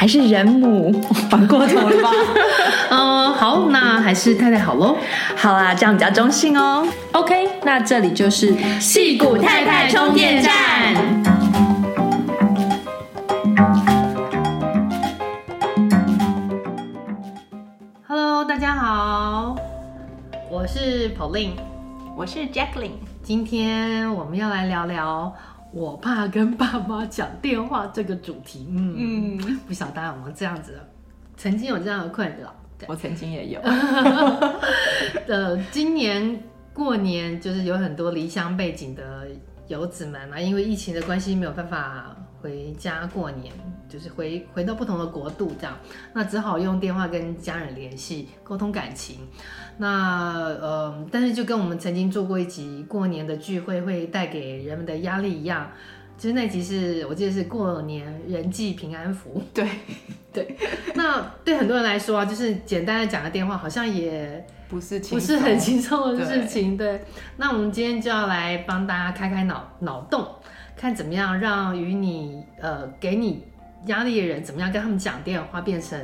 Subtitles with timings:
[0.00, 0.90] 还是人母，
[1.28, 2.10] 反过头了吧？
[2.88, 4.96] 嗯，好，那还是太太好喽。
[5.36, 6.88] 好啊，这样比较中性哦。
[7.12, 10.54] OK，那这里就是戏骨太太充电站。
[18.08, 19.54] Hello，大家好，
[20.50, 21.56] 我是 Pauline，
[22.16, 25.30] 我是 Jacqueline，今天我们要来聊聊。
[25.72, 30.88] 我怕跟爸妈讲电话这个主题，嗯，嗯，不晓得大家有没有这样子的，
[31.36, 32.52] 曾经有这样的困扰，
[32.88, 33.60] 我曾经也有。
[35.28, 39.28] 呃，今年过年就是有很多离乡背景的
[39.68, 43.52] 游子们嘛，因为疫情的关系没有办法回家过年，
[43.88, 45.76] 就是回回到不同的国度这样，
[46.12, 49.18] 那只好用电话跟家人联系，沟通感情。
[49.78, 55.70] 那呃，但是就跟我们曾经做过一集过年的聚会会带给人们的压力一样，
[56.16, 59.42] 其实那集是我记得是过年人际平安符。
[59.54, 59.68] 对。
[60.32, 60.56] 对，
[60.94, 66.76] 那对很多人来说啊，就是简单的讲个电话，好像也不是不是很轻松的事情。
[66.76, 67.04] 对，对，
[67.36, 70.24] 那我们今天就要来帮大家开开脑脑洞，
[70.80, 73.44] 看怎么样让与你呃给你
[73.84, 76.00] 压力的人，怎么样跟他们讲电话，变成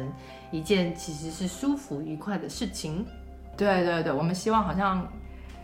[0.50, 3.06] 一件其实是舒服愉快的事情。
[3.56, 5.10] 对对对，我们希望好像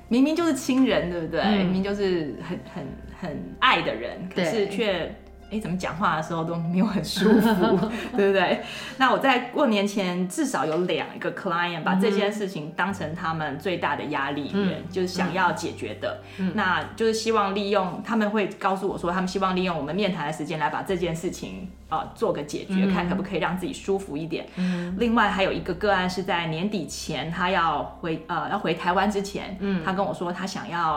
[0.09, 1.43] 明明就是亲人，对不对？
[1.43, 2.87] 嗯、明明就是很很
[3.21, 5.15] 很爱的人，可是却。
[5.53, 7.79] 哎，怎么讲话的时候都没有很舒服，
[8.17, 8.63] 对不对？
[8.97, 16.23] 那我在过年前至少有两个 client 把这件事情当成他们最大的压力源，嗯、就是想要解决的。
[16.39, 24.47] 嗯、那就是希望利用他们会告诉我说，他们希望利用我们面谈的时间来把这件事情啊、呃、做个解决，嗯、看可不可以让自己舒服一点。
[24.57, 30.93] 嗯、另外还有一个个案是在年底前，他要回呃要回台湾之前，嗯、他跟我说他想要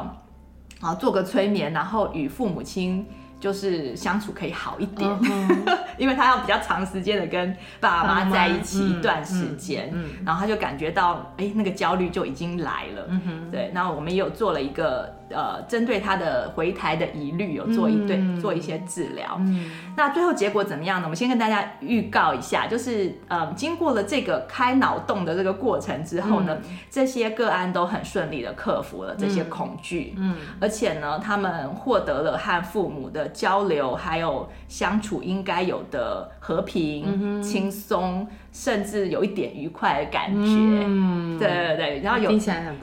[0.80, 3.06] 啊、呃、做个催眠，然后与父母亲。
[3.46, 5.78] 就是相处可以好一点，uh.
[6.00, 9.94] 因为他要比较长时间的跟爸爸妈妈在一起一段时间，
[10.26, 13.06] 然后他就感觉到，哎，那个焦虑就已经来了。
[13.08, 15.14] 嗯、对，那我们也有做了一个。
[15.28, 19.36] 呃，针对他的回台的疑虑，有做一对、嗯、做一些治疗。
[19.40, 21.08] 嗯、那最后结果怎么样呢？
[21.08, 30.14] 我们先跟大家预告一下，就是呃，经过了这个开脑洞的这个过程之后呢，嗯、这些个案都很顺利的克服了这些恐惧。
[30.16, 38.26] 嗯，而且呢，他们获得了和父母的交流还有相处应该有的和平、轻松。
[38.56, 42.32] 甚至有一点愉快的感觉，嗯，对对对，然后有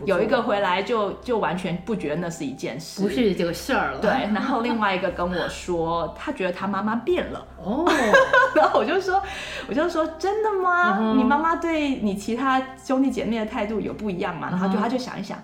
[0.04, 3.98] 有一个回来就就完全不觉得那是一件事，不是这个事儿了。
[3.98, 7.90] 对，然后另外一个跟我说，他觉得他妈妈变了 哦，
[8.54, 9.22] 然后我就说，
[9.66, 10.98] 我就说真的吗？
[11.00, 14.48] 嗯、你妈妈对你其他兄弟姐妹的态度有不一样吗？
[14.50, 15.38] 然后就他就想一想。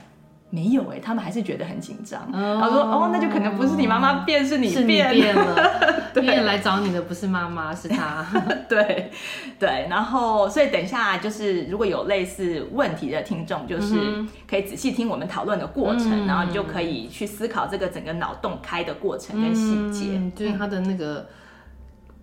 [0.51, 2.31] 没有哎、欸，他们还是觉得很紧张。
[2.33, 5.55] 他、oh, 说：“哦，那就可能不是你妈妈变，是你变，是你变了。
[6.15, 8.27] 对，因为来找你的不是妈妈，是他。
[8.67, 9.11] 对，
[9.59, 9.87] 对。
[9.91, 21.27] 然后，所以等一下就是如果有类似问题的听众，就是可以仔细听我们讨论的过程，嗯、然后你就可以去思考这个整个脑洞开的过程跟细节，嗯、就是他的那个、嗯、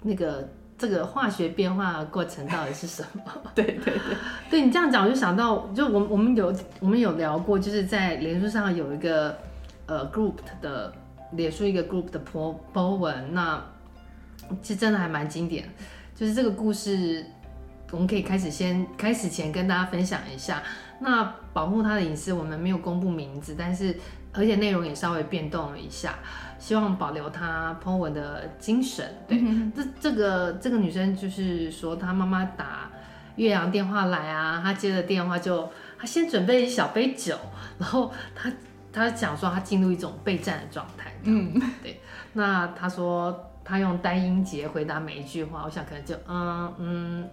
[0.02, 3.24] 那个。”这个化学变化的过程到底是什么？
[3.54, 4.18] 对 对对，
[4.50, 9.38] 对你这样讲，我就想到，就我我们有我们有聊过，就是在脸书上有一个
[9.86, 10.94] 呃 group 的
[11.31, 13.63] 脸书一个 group 的 po po 文，那
[14.62, 15.68] 其实真的还蛮经典。
[16.13, 17.25] 就是这个故事，
[17.92, 20.62] 我们可以开始先开始前跟大家分享一下。
[21.00, 23.94] 那保护他的隐私，我们没有公布名字，但是
[24.38, 26.16] 而且内容也稍微变动了一下。
[26.58, 29.06] 希望保留她 po 文的精神。
[29.28, 29.38] 对，
[29.76, 32.90] 这这个这个女生就是说，她妈妈打
[33.36, 37.38] 岳阳电话来啊，她接了电话就，她先准备一小杯酒，
[37.78, 38.52] 然后她
[38.92, 41.14] 她讲说她进入一种备战的状态。
[41.24, 41.54] 嗯，
[41.84, 42.00] 对。
[42.34, 47.30] 那她说她用单音节回答每一句话，我想可能就嗯嗯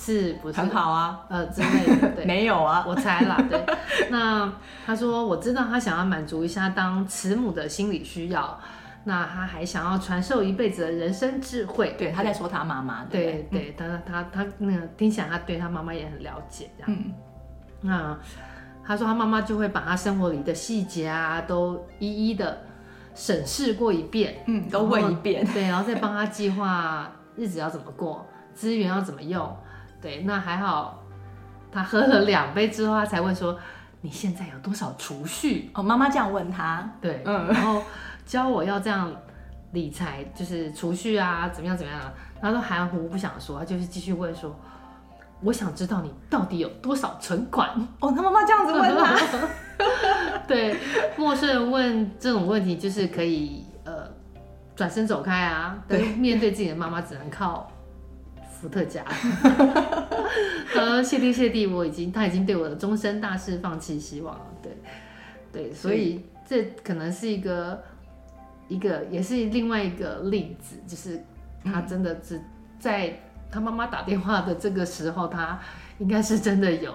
[0.00, 1.20] 是不是很好啊？
[1.28, 3.36] 呃，之类的， 对，没有啊，我猜啦。
[3.50, 3.60] 对，
[4.10, 4.50] 那
[4.86, 8.58] 他说我知道他想要满足一下当慈母的心理需要，
[9.02, 11.96] 那他还想要传授一辈子的人生智慧。
[11.98, 13.04] 对，他在说他妈妈。
[13.10, 16.92] 对对，他他他那个听起来他对他妈妈也很了解，这样。
[16.92, 17.12] 嗯。
[17.80, 18.16] 那
[18.86, 22.62] 他说他妈妈就会把他生活里的细节啊都一一的
[23.16, 28.24] 审视过一遍，嗯，都问一遍，对，然后再帮他计划日子要怎么过，
[28.54, 29.44] 资源要怎么用。
[30.00, 31.02] 对，那还好，
[31.72, 33.58] 他喝了两杯之后，他才问说
[34.00, 37.82] ：“你现在有多少储蓄？”哦，妈妈这样问他，对，嗯，然后
[38.24, 39.12] 教我要这样
[39.72, 42.00] 理财，就是储蓄啊，怎么样怎么样。
[42.40, 44.54] 他都含糊不想说，他就是继续问说
[45.42, 49.16] ：“我想知道你到底有多少存款？”哦，他妈妈这样子问他，
[50.46, 50.76] 对，
[51.16, 54.08] 陌生人问这种问题就是可以呃
[54.76, 57.68] 转身走开啊，对，面对自己的妈妈只能靠。
[58.60, 59.04] 伏特加，
[60.74, 64.76] 呃，谢天谢地，我已经他已经对我的终身大事放弃希望了，对，
[65.52, 67.82] 对，所以这可能是一个
[68.66, 71.22] 一个也是另外一个例子，就是
[71.64, 72.40] 他真的只
[72.80, 73.18] 在
[73.50, 75.58] 他妈妈打电话的这个时候，他
[75.98, 76.92] 应该是真的有。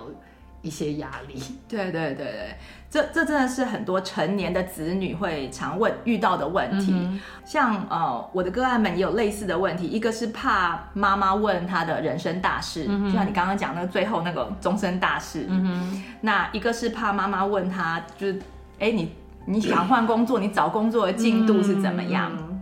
[0.64, 1.40] 一些压力，
[1.70, 2.56] 对对对对，
[2.90, 6.94] 这这真的是很多成年的子女会常问遇到的问题。
[6.96, 15.46] 嗯、像呃，我的个案们也有类似的问题，一个是怕妈妈问他的人生大事，嗯、就像你刚刚讲那个最后那个终身大事。
[15.50, 18.42] 嗯、那一个是怕妈妈问他，就是
[18.80, 19.14] 哎，你
[19.46, 22.32] 你想换工作，你找工作的进度是怎么样？
[22.38, 22.62] 嗯、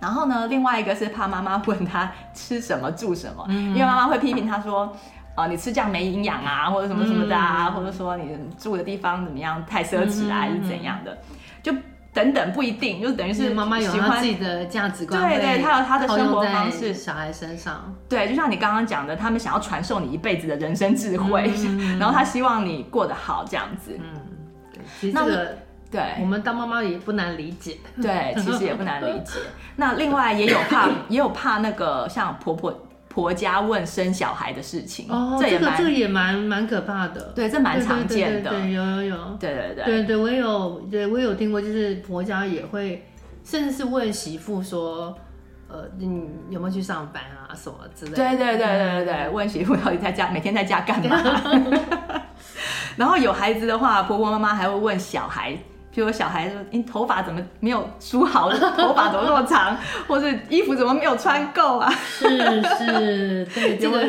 [0.00, 4.92] 然后呢，另外一个是怕妈妈问他吃什么住什么，嗯、因为妈妈会批评他说。
[5.38, 11.16] 啊，你吃这样没营养啊，或者什么什么的啊，嗯、或者说你住的地方怎么样太奢侈啊，还是怎样的，
[11.62, 11.72] 就
[12.12, 24.20] 等等不一定，就等于是妈妈有她自己的价值观，对对，她有她的生活方式，小孩身上，对，就像你刚刚讲的，他们想要传授你一辈子的人生智慧，嗯、然后他希望你过得好这样子，嗯，
[24.72, 25.56] 对，其实这个
[25.90, 29.38] 对我们当妈妈也不难理解，对，其实也不难理解。
[29.76, 32.76] 那另外也有怕，也有怕那个像婆婆。
[33.18, 43.04] 婆家问生小孩的事情，哦，这个这个也蛮蛮可怕的，对，这蛮常见的，对，有有有，对对对，对对，我也有，对我也有听过，就是婆家也会，
[43.42, 45.12] 甚至是问媳妇说，
[45.66, 46.06] 呃，你
[46.48, 51.42] 有没有去上班啊，什么之类的，对对对对对对，问媳妇到底在家每天在家干嘛？
[52.96, 55.58] 然后有孩子的话，婆婆妈妈还会问小孩。
[55.90, 58.50] 就有小孩说：“你头发怎么没有梳好？
[58.50, 59.76] 头发怎么那么长？
[60.06, 62.28] 或者衣服怎么没有穿够啊？”是
[62.62, 64.04] 是，对 这个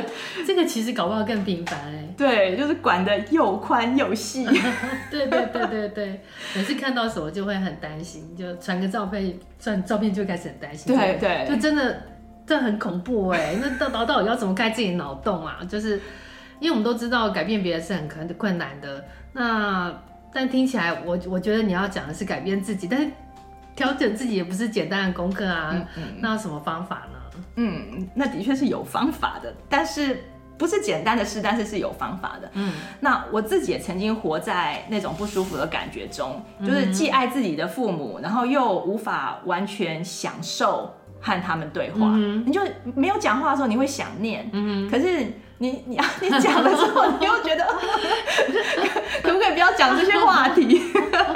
[0.46, 2.08] 这个其实搞不好更频繁哎。
[2.18, 4.46] 对，就是管的又宽又细。
[5.10, 6.22] 对对对对对，
[6.54, 10.96] 每次看到什么就会很担心，就传个照片，传照片就开始很担心。
[10.96, 12.04] 对对，就真的
[12.46, 13.56] 这很恐怖哎。
[13.62, 15.60] 那到到到底要怎么开自己的脑洞啊？
[15.68, 16.02] 就是
[16.60, 19.06] 因为我们都知道改变别人是很困困难的。
[19.32, 19.94] 那
[20.34, 23.10] 但听起来，我我觉得你要讲的是改变自己，但是
[23.76, 25.72] 调整自己也不是简单的功课啊。
[25.74, 27.42] 嗯嗯，那有什么方法呢？
[27.56, 30.24] 嗯，那的确是有方法的，但是
[30.58, 32.50] 不是简单的事，但是是有方法的。
[32.54, 42.00] 嗯，那我自己也曾经活在那种不舒服的感觉中，就是既爱自己的父母，然后又无法完全享受和他们对话。
[42.14, 42.62] 嗯，你就
[42.96, 44.50] 没有讲话的时候，你会想念。
[44.54, 45.26] 嗯，可是。
[45.62, 47.66] 你你 你讲的时候，你又觉得
[49.22, 50.82] 可不可以不要讲这些话题？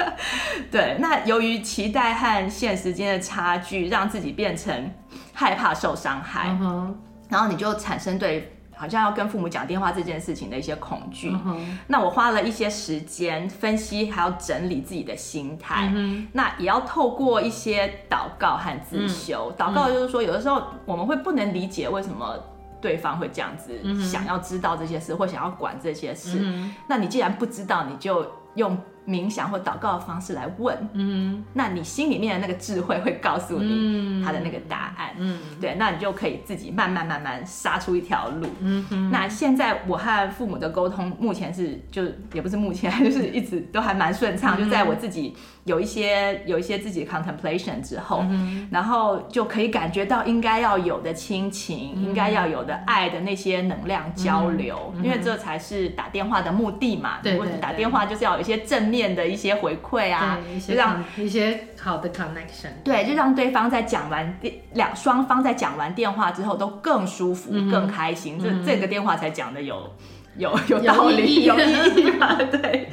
[0.72, 4.90] 对，那由于期待和现实间的差距，让自己变成
[5.32, 6.94] 害怕受伤害，uh huh.
[7.28, 11.30] 然后你就产生对好像要跟父母讲电话这件事情的一些恐惧。
[11.30, 11.56] Uh huh.
[11.88, 15.84] 那我花了一些时间分析，还要整理自己的心态。
[15.84, 16.26] Uh huh.
[16.32, 19.52] 那也要透过一些祷告和自修。
[19.52, 19.70] Uh huh.
[19.70, 22.36] 祷告就是说，有的时候我们会不能理解为什么。
[22.84, 23.72] 对方会这样子
[24.04, 26.44] 想要知道这些事，或想要管这些事。
[26.86, 28.78] 那你既然不知道，你就用。
[29.06, 39.10] 冥想或祷告的方式来问，嗯，那你心里面的那个智慧会告诉你他的那个答案，嗯，对，那你就可以自己慢慢慢慢杀出一条路，嗯哼。
[39.10, 48.24] 那现在我和父母的沟通目前是，就也不是目前， 就是一直都还蛮顺畅，就在我自己有一些有一些自己的 contemplation 之后，
[48.70, 59.14] 然后就可以感觉到应该要有的亲情，应该要有的爱的那些能量交流，因为这才是打电话的目的嘛，对，打电话就是要有一些正面。
[59.14, 69.88] 的一些回馈啊，就让一些好的 connection，对，就让对方在讲完电两双方在讲完电话之后都更舒服、嗯、更开心，这、这个电话才讲的有
[70.36, 72.34] 有有道理、有意义 嘛？
[72.34, 72.88] 对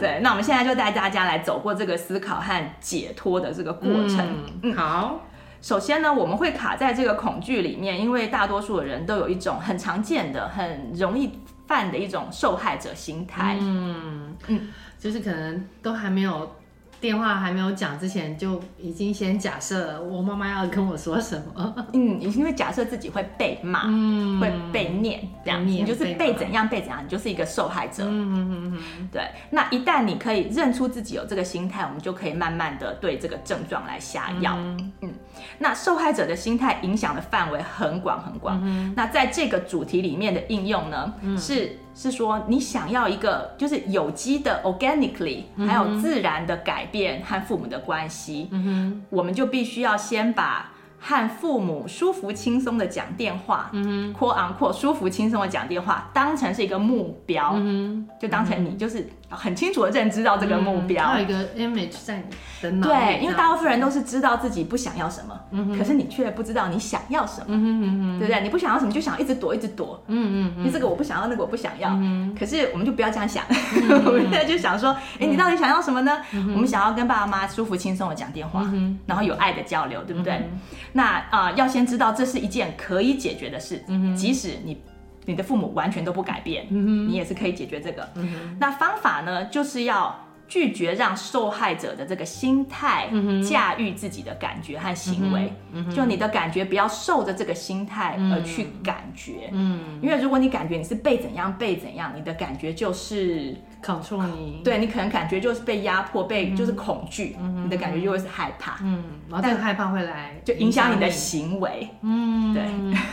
[0.00, 4.24] 对，那我们现在就带大家来走过这个思考和解脱的这个过程。
[4.62, 5.20] 嗯，好。
[5.60, 13.56] 首先呢，我们会卡在这个恐惧里面，因为大多数的人都有一种很常见的、很容易犯的一种受害者心态。
[13.58, 16.50] 嗯嗯，就是可能都还没有。
[16.98, 21.86] 电话还没有讲之前，就已经先假设了我妈妈要跟我说什么。
[21.92, 28.02] 嗯，因为假设自己会被骂，嗯，会被念，这样你就是被怎样被怎样，你就是一个受害者。
[28.02, 29.22] 嗯嗯嗯嗯，对。
[29.50, 34.56] 那一旦你可以认出自己有这个心态，我们就可以慢慢的对这个症状来下药。
[34.56, 35.12] 嗯，嗯，
[35.58, 38.60] 那受害者的心态影响的范围很广很广。
[38.62, 41.78] 嗯，那在这个主题里面的应用呢，嗯、是。
[41.98, 50.72] 是说你想要一个就是有机的 organically，还有自然的改变和父母的关系，嗯哼，我们就必须要先把。
[50.98, 62.24] 和父母舒服轻松的讲电话，嗯哼，quote on quote 舒服轻松的讲电话，当成是一个目标，嗯哼，就当成你就是很清楚的认知到这个目标，嗯、有一个 image 在你
[62.62, 62.92] 的脑里。
[62.92, 68.42] 对，因为大部分人都是知道自己不想要什么，可是你却不知道你想要什么，对不对？
[68.42, 71.90] 你不想要什么，就想要一直躲，一直躲，嗯嗯，你这个我不想要，那个我不想要，
[72.38, 73.44] 可是我们就不要这样想，
[74.06, 76.18] 我们现在就想说，哎、欸，你到底想要什么呢？
[76.32, 78.64] 我们想要跟爸爸妈妈舒服轻松的讲电话，
[79.06, 80.34] 然后有爱的交流，对不对？
[80.34, 80.60] 嗯
[80.92, 83.84] 那啊、呃，要先知道这是一件可以解决的事，
[84.16, 84.80] 即使你
[85.26, 88.08] 你的父母完全都不改变，嗯、你也是可以解决这个。
[88.14, 93.08] 嗯、那方法呢，就是要拒绝让受害者的这个心态
[93.46, 103.54] 驾驭自己的感觉和行为，嗯、就你的感觉不要受着这个心态而去感觉，嗯，因为如果你感觉你是被怎样被怎样，你的感觉就是。
[103.82, 112.64] 抗挫你，对你可能感觉就是被压迫，被就是恐惧，你的感觉就会是害怕，嗯，然后这个害怕会来就影响你的行为，嗯，对，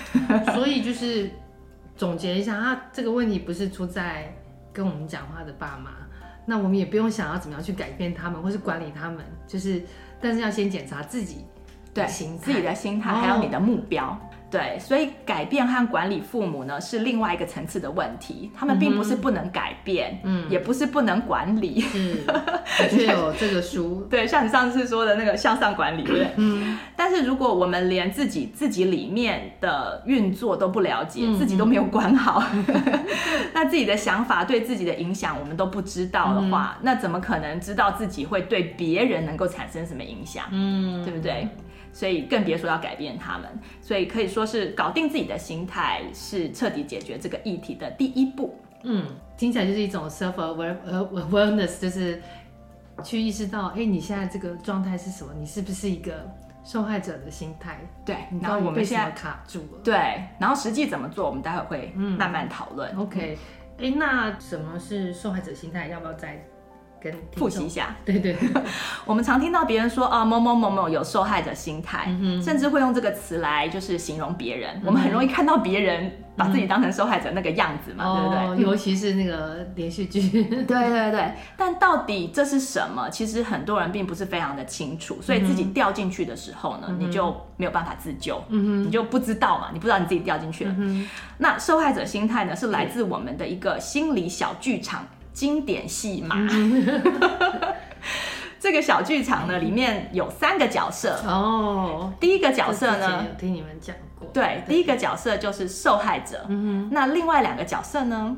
[0.56, 1.30] 所以就是
[1.96, 4.34] 总结一下，他这个问题不是出在
[4.72, 5.92] 跟我们讲话的爸妈，
[6.46, 9.84] 那我们也不用想要怎么样去改变他们或是管理他们，就是
[10.20, 11.46] 但是要先检查自己，
[11.94, 14.20] 对，自己的心态还有你的目标。
[14.54, 18.52] 对，所以改变和管理父母呢，是另外一个层次的问题。
[18.56, 21.84] 他们并不是不能改变，嗯，也不是不能管理。
[21.96, 22.18] 嗯，
[22.78, 24.06] 的确有这个书。
[24.12, 26.28] 对，像你上次说的那个向上管理，对。
[26.36, 26.78] 嗯。
[26.96, 32.64] 但是如果我们连自己自己里面的运作都不了解，嗯、自己都没有管好，嗯、
[33.56, 40.46] 那自己的想法对自己的影响我们都不知道的话，嗯、那怎么可能知道自己会对别人能够产生什么影响？
[40.52, 41.48] 嗯，对不对？
[41.94, 43.48] 所以更别说要改变他们，
[43.80, 48.60] 所以可以说是搞定自己的心态，是彻底解决这个议题的第一步。
[48.82, 49.06] 嗯，
[49.38, 52.22] 听起来就是一种 self awareness，就是
[53.04, 55.32] 去意识到，哎，你现在这个状态是什么？
[55.40, 56.30] 你是不是一个
[56.66, 57.80] 受害者的心态？
[58.04, 59.80] 对，然后我们现在卡住了。
[59.84, 59.94] 对，
[60.40, 62.92] 然后实际怎么做，我们待会会慢慢讨论。
[62.96, 63.38] 嗯、OK，
[63.78, 65.88] 哎，那什么是受害者心态？
[65.88, 66.44] 要不要再？
[67.36, 68.36] 复习一下，对对，
[69.06, 74.76] 我们常听到别人说啊，某某某某有受害者心态，嗯、甚至会用这个词来就是形容别人。
[74.78, 78.38] 嗯、我们很容易看到别人把自己当成受害者那个样子嘛，嗯、对不对？
[78.40, 80.22] 哦、尤其是那个连续剧。
[80.44, 83.10] 对对对，但到底这是什么？
[83.10, 90.76] 其实很多人并不是非常的清楚，所以自己掉进去的时候呢，嗯、你就没有办法自救，嗯、你就不知道嘛，你不知道你自己掉进去了。
[90.78, 91.08] 嗯、
[91.40, 95.06] 那受害者心态呢，是来自我们的一个心理小剧场。
[95.34, 96.36] 经典戏码，
[98.60, 102.14] 这个小剧场呢，里面有三个角色哦。
[102.20, 104.30] 第一个角色呢，有听你们讲过。
[104.34, 106.46] 对，第一个角色就是受害者。
[106.92, 108.38] 那另外两个角色呢？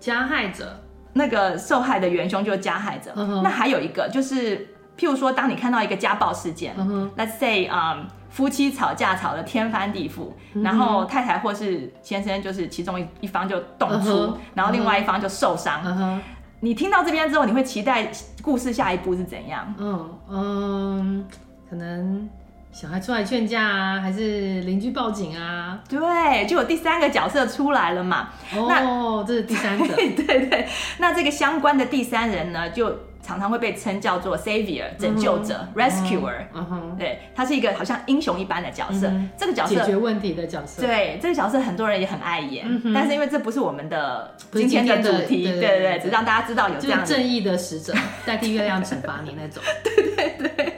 [0.00, 0.82] 加害者。
[1.14, 3.12] 那个受害的元凶就是加害者。
[3.44, 6.74] 那还有一个就是，譬如说，当你看到一个家暴事件。
[7.16, 8.08] Let's say，嗯。
[8.32, 15.82] 夫妻吵架吵得天翻地覆，嗯、然后太太或是先生就是其中一一方就动粗，嗯、然后另外一方就受伤。
[15.84, 16.20] 嗯、
[16.60, 18.10] 你听到这边之后，你会期待
[18.40, 19.74] 故事下一步是怎样？
[19.78, 21.26] 嗯嗯，
[21.68, 22.26] 可能
[22.72, 25.78] 小孩出来劝架啊，还是邻居报警啊？
[25.86, 28.30] 对，就有第三个角色出来了嘛。
[28.56, 29.84] 哦，那这是第三者。
[29.94, 32.96] 对对对，那这个相关的第三人呢，就。
[33.22, 36.98] 常常会被称叫做 savior 拯救者、uh rescuer，、uh.
[36.98, 39.06] 对，他是一个好像英雄一般的角色。
[39.06, 39.28] Uh.
[39.36, 40.82] 这个角色解决问题的角色。
[40.82, 42.92] 对，这个角色很多人也很爱演，uh.
[42.92, 47.94] 但是因为这不是我们的今天的主题，对对对，只让大家知道有这样正义的使者
[48.26, 49.62] 代替月亮惩罚你那种。
[49.84, 50.71] 对对对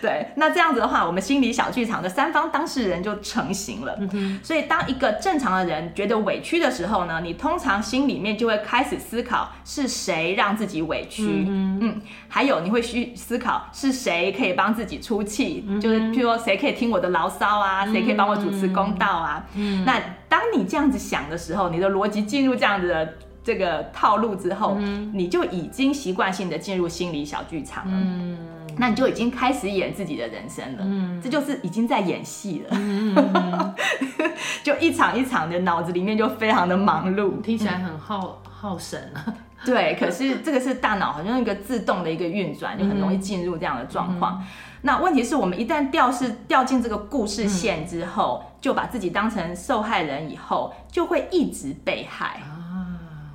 [0.02, 3.96] 对，那这样子的话，我们心理小剧场的三方当事人就成型了。
[3.98, 4.42] Uh.
[4.42, 11.22] 所以当一个正常的人觉得委屈的时候呢，你通常心里面就会开始思考是谁让自己委屈。
[11.22, 11.78] Uh.
[11.82, 19.44] 嗯，还有你会去思考是谁可以帮自己出气，嗯、就是譬如说谁可以听我的牢骚啊，谁、嗯、可以帮我主持公道啊。
[19.54, 27.92] 嗯，那当你这样子想的时候，你的逻辑进入这样子的这个套路之后，嗯、你就已经习惯性的进入心理小剧场了。
[27.94, 28.38] 嗯，
[28.76, 30.78] 那你就已经开始演自己的人生了。
[30.82, 32.76] 嗯，这就是已经在演戏了。
[32.78, 33.74] 嗯，
[34.62, 39.34] 就一场一场的，脑子里面就非常的忙碌，听起来很耗耗神啊。
[39.64, 44.38] 对，可是这个是大脑好像一个自动的一个运转，就很容易进入这样的状况。
[44.40, 44.46] 嗯、
[44.82, 52.40] 那问题是我们一旦掉是掉进这个故事线之后，嗯、就把自己当成受害人以后，就会一直被害。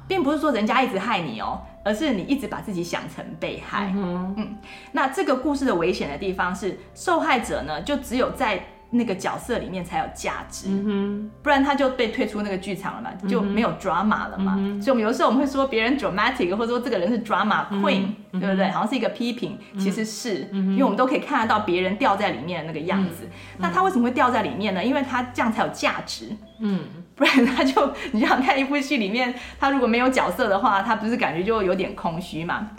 [0.06, 3.92] 啊，并不是说人家一直害你哦，而是你一直把自己想成被害。
[3.96, 4.58] 嗯，嗯，
[4.92, 8.68] 那这个故事的危险的地方是，受害者呢，就只有在。
[8.92, 14.56] 那个角色里面才有价值，嗯、不然他就被退出那个剧场了嘛，就没有 drama 了嘛。
[14.58, 18.70] 嗯、所以，我们有时候我们会说别人 dramatic，或者说这个人是 drama queen，、嗯、对不对？
[18.70, 23.26] 好像是一个批评，其实是，嗯、因为我们都可以看得到别人掉在里面的那个样子。
[23.26, 24.86] 嗯、那他为什么会掉在里面呢？
[24.86, 26.30] 因为他这样才有价值。
[26.60, 26.82] 嗯，
[27.16, 32.70] 不然他就你就想看一部戏里面，他如果没有角色的话，他不是感觉就有点空虚嘛？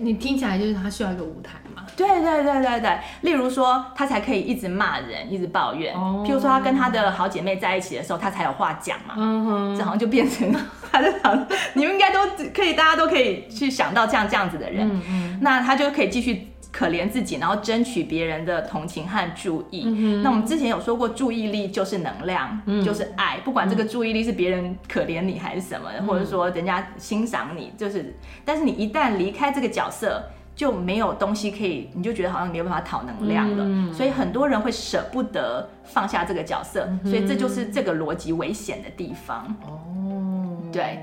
[0.00, 1.82] 你听起来就是他需要一个舞台嘛？
[1.96, 5.92] 对对对对对，例如说他才可以一直骂人，一直抱怨。
[5.94, 6.22] 哦。
[6.24, 9.14] 譬如说他跟他的好姐妹在一起的时候，他才有话讲嘛。
[9.16, 9.76] 嗯哼。
[9.76, 10.54] 这好像就变成
[10.92, 12.20] 他的，你们应该都
[12.54, 14.88] 可以，大家都可以去想到这样这样子的人。
[14.88, 15.38] 嗯嗯。
[15.42, 16.51] 那他就可以继续。
[16.72, 19.84] 可怜自己，然后争取别人的同情和注意。
[19.86, 23.38] 嗯、那我们之前有说过，注意力就是能量，嗯、就是爱。
[23.44, 28.16] 不管这个注意力是别人可怜你还是什么，嗯、或者说人家欣赏你，就是。
[28.44, 30.24] 但是你一旦离开这个角色，
[30.56, 33.64] 就没有东西可以，你就觉得好像没有办法讨能量了。
[33.66, 39.54] 嗯、所以很多人会舍不得放下这个角色，嗯、所以这就是这个逻辑危险的地方。
[39.62, 41.00] 哦，对。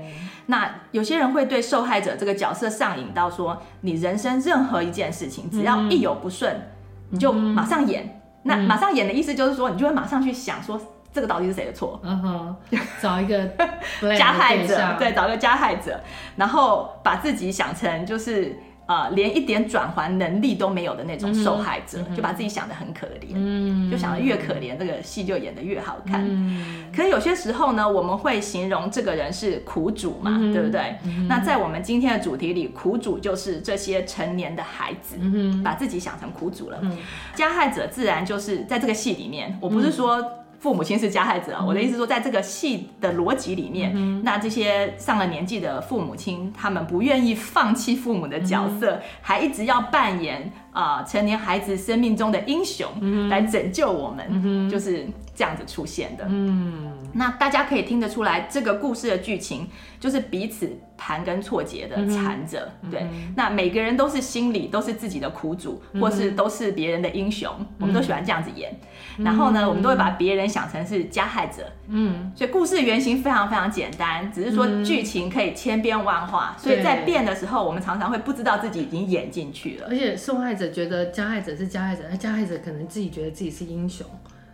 [0.50, 6.62] 那有些人会对受害者这个角色上瘾到说，你人生任何一件事情，只要一有不顺，嗯、
[7.10, 8.04] 你就马上演。
[8.04, 10.78] 嗯、那马上演的意思就是说，你就会马上去想说，
[11.12, 12.00] 这个到底是谁的错？
[12.02, 12.56] 嗯哼，
[13.00, 13.48] 找一个
[14.18, 15.98] 加害者，对，找一个加害者，
[16.36, 18.54] 然后把自己想成就是。
[18.90, 26.26] 呃，连一点转还能力都没有的那种受害者，嗯、就把自己想得很可怜，嗯、就想得越可怜，这个戏就演得越好看。
[26.28, 30.96] 嗯、可是有些时候呢，我们会形容这个人是苦主嘛，嗯、对不对？
[31.04, 36.80] 嗯、那在我们今天的主题里，苦主就是这些成年的孩子，嗯、把自己想成苦主了。
[36.82, 36.98] 嗯、
[37.36, 40.39] 加害者自然就是在这个戏里面，我不是说。
[40.60, 55.08] 父母亲是加害者，我的意思说，在这个戏的逻辑里面，嗯、那这些上了年纪的父母亲，他们不愿意放弃父母的角色，嗯、还一直要扮演啊、呃、成年孩子生命中的英雄，嗯、来拯救我们，嗯、就是
[55.40, 56.26] 这样子出现的。
[56.28, 59.66] 嗯，那大家可以听得出来，这个故事的剧情
[59.98, 62.70] 就是彼此盘根错节的缠着。
[62.90, 68.70] 对，那每个人都是心里都是自己的苦主，嗯、或是都是别人的英雄，嗯、我们都喜欢这样子演。
[69.16, 79.86] 然后呢，我们都会把别人想成是加害者，嗯，所以故事原型非常非常简单，只是说剧情可以千变万化，所以在变的时候，我们常常会不知道自己已经演进去了。
[79.88, 84.06] 而且受害者觉得加害者是加害者，那加害者可能自己觉得自己是英雄，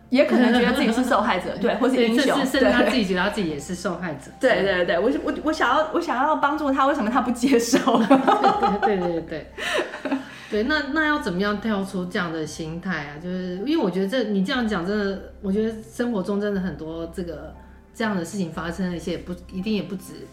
[0.09, 4.31] 也可能觉得自己是受害者， 对，或是英雄，甚至他自己觉得他自己也是受害者。
[4.39, 7.79] 对对对，我我我想要我想要帮助他，为什么他不接受？
[8.81, 9.51] 对对对对。
[10.49, 13.19] 对，那那要怎么样跳出这样的心态啊？
[13.21, 17.53] 就是因为我觉得这你这样讲真的，我觉得生活中真的很多这个
[17.93, 20.25] 这样的事情发生，一些不一定也不止，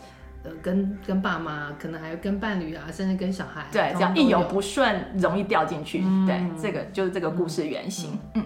[0.45, 3.67] 呃，跟跟爸妈，可能还有跟伴侣啊，甚至跟小孩。
[3.73, 6.01] 对，只要一有不顺，容易掉进去。
[6.05, 8.17] 嗯、对，这个就是这个故事原型。
[8.35, 8.45] 嗯，嗯，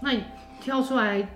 [0.00, 0.24] 那你
[0.60, 1.26] 跳出来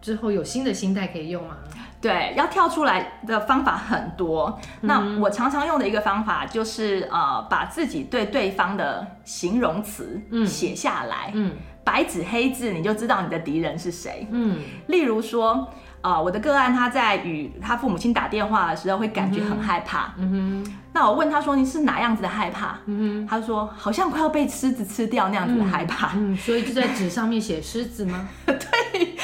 [0.00, 1.58] 之后，有新的心态可以用吗？
[2.00, 4.58] 对，要跳出来的方法很多。
[4.80, 11.52] 嗯、那我常常用的一个方法就是，呃，把自己对对方的形容词写下来，嗯，
[11.84, 14.26] 白纸黑字，你就知道你的敌人是谁。
[14.30, 15.68] 嗯，例如说。
[16.02, 20.14] 啊、呃，我的个案他在与他父母亲打电话的时候会感觉很害怕。
[20.16, 20.74] 嗯哼。
[20.94, 23.26] 那我问他说：“你是哪样子的害怕？”嗯哼。
[23.28, 26.12] 他说：“好像快要被狮子吃掉那样子的害怕。
[26.16, 28.26] 嗯”嗯，所以就在纸上面写狮子吗？
[28.46, 29.14] 对，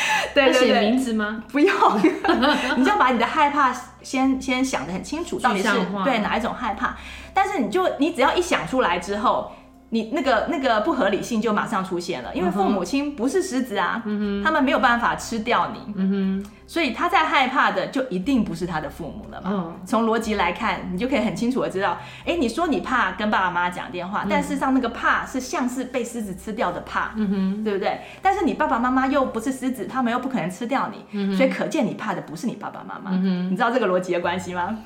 [0.44, 0.68] 对对对。
[0.68, 1.42] 写名字吗？
[1.51, 1.72] 不用，
[2.77, 5.68] 你就要把你的害怕先先想得很清楚，到底是
[6.05, 6.96] 对哪一种害怕。
[7.33, 9.53] 但是你就你只要一想出来之后。
[9.90, 19.51] 你那个那个不合理性就马上出现了，因为父母亲不是狮子啊，嗯、他们没有办法吃掉你，嗯、所以他在害怕的就一定不是他的父母了嘛。
[19.53, 28.01] 嗯、从逻辑来看，你就可以很清楚的知道，哎，你说你怕跟爸爸妈妈讲电话，嗯、但事实上那个怕是像是被狮子吃掉的怕，嗯、对不对？
[28.20, 33.12] 但是你爸爸妈妈又不是狮子，他们又不可能吃掉你，嗯、所以可见你怕的不是你爸爸妈妈。
[33.12, 34.77] 嗯、你知道这个逻辑的关系吗？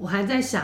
[0.00, 0.62] 我还在想，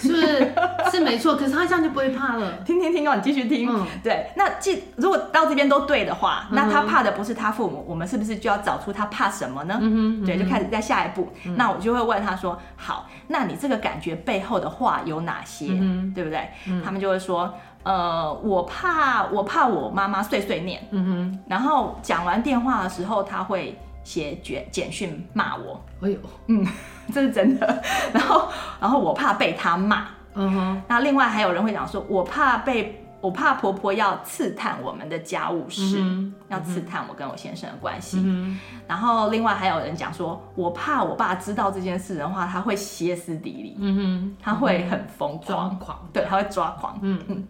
[0.00, 0.52] 是不是
[0.90, 1.34] 是没错？
[1.36, 2.52] 可是他这样就不会怕了。
[2.64, 3.68] 听听听哦，你继续听。
[3.70, 4.26] 嗯，对。
[4.36, 9.78] 那既如果到这边都对的话，那他怕的不是他父母，我们是不是就要找出他怕什么呢？
[9.80, 10.26] 嗯哼。
[10.26, 11.32] 对，就开始在下一步。
[11.56, 15.68] 那我就会问他说：“好，那你这个感觉背后的话有哪些？
[16.14, 16.48] 对不对？”
[16.84, 20.82] 他们就会说：“呃，我怕，我怕我妈妈碎碎念。
[20.90, 21.38] 嗯哼。
[21.48, 26.66] 然后讲完电话的时候，他会。”写简简讯骂我，哎呦，嗯，
[27.12, 27.82] 这是真的。
[28.12, 28.48] 然后，
[28.80, 30.82] 然后我怕被他骂，嗯哼。
[30.88, 38.20] 那另外还有人会讲说，我怕被，我怕婆婆要刺探我们的家务事，嗯、要刺探我跟我先生的关系。
[38.24, 45.78] 嗯、然后，另外还有人讲说，我怕我爸知道这件事的话，他会歇斯底里，嗯哼，他会很疯狂，
[46.12, 47.22] 对，他会抓狂，嗯。
[47.28, 47.46] 嗯。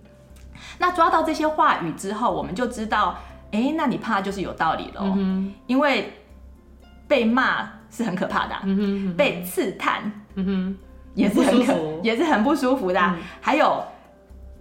[0.79, 3.17] 那抓到这些话语之后，我们就知道，
[3.53, 6.13] 哎，那你怕就是有道理了，嗯，因为。
[7.13, 10.77] 被骂是很可怕的，啊，嗯哼嗯哼，被刺探，嗯哼，
[11.13, 13.15] 也是很可，也是很不舒服的，啊。
[13.15, 13.85] 嗯、还有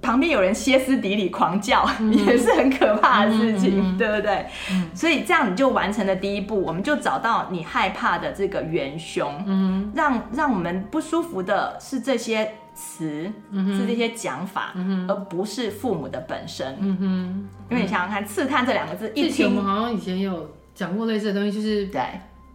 [0.02, 4.46] 旁边有人歇斯底里狂叫，嗯、也是很可怕的事情，嗯、对不对？
[4.70, 22.02] 嗯、所以这样你就完成了第一步，我们就找到你害怕的这个元凶，嗯，让让我们不舒服的是这些词，嗯、是这些讲法，嗯、而不是父母的本身，嗯哼，因为你想想看，“刺探”这两个字，一听我们好像以前有讲过类似的东西，就是对。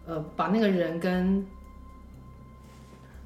[0.06, 1.44] 呃，把那个人跟，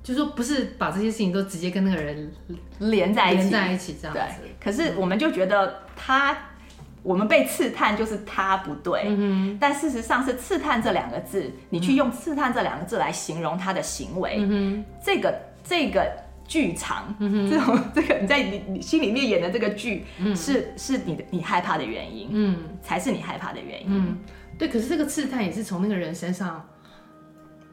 [0.03, 2.33] 就说不是把这些事情都直接跟那个人
[2.79, 4.41] 连在一起，连在一起这样子。
[4.43, 4.55] 对。
[4.59, 6.37] 可是我们就觉得他，
[7.03, 9.05] 我们被刺探就是他不对。
[9.09, 9.59] 嗯。
[9.61, 14.83] 但事实上是刺探这两个字，你去用刺探这两个字来形容他的行为，嗯。
[15.05, 16.11] 这个这个
[16.49, 17.51] 剧场， 嗯。
[17.51, 23.89] 这种这个你在你你心里面演的这个剧，嗯，是是你的你害怕的原因，嗯，才是你害怕的原因。
[23.91, 24.17] 嗯。
[24.59, 26.69] 对，可是这个刺探也是从那个人身上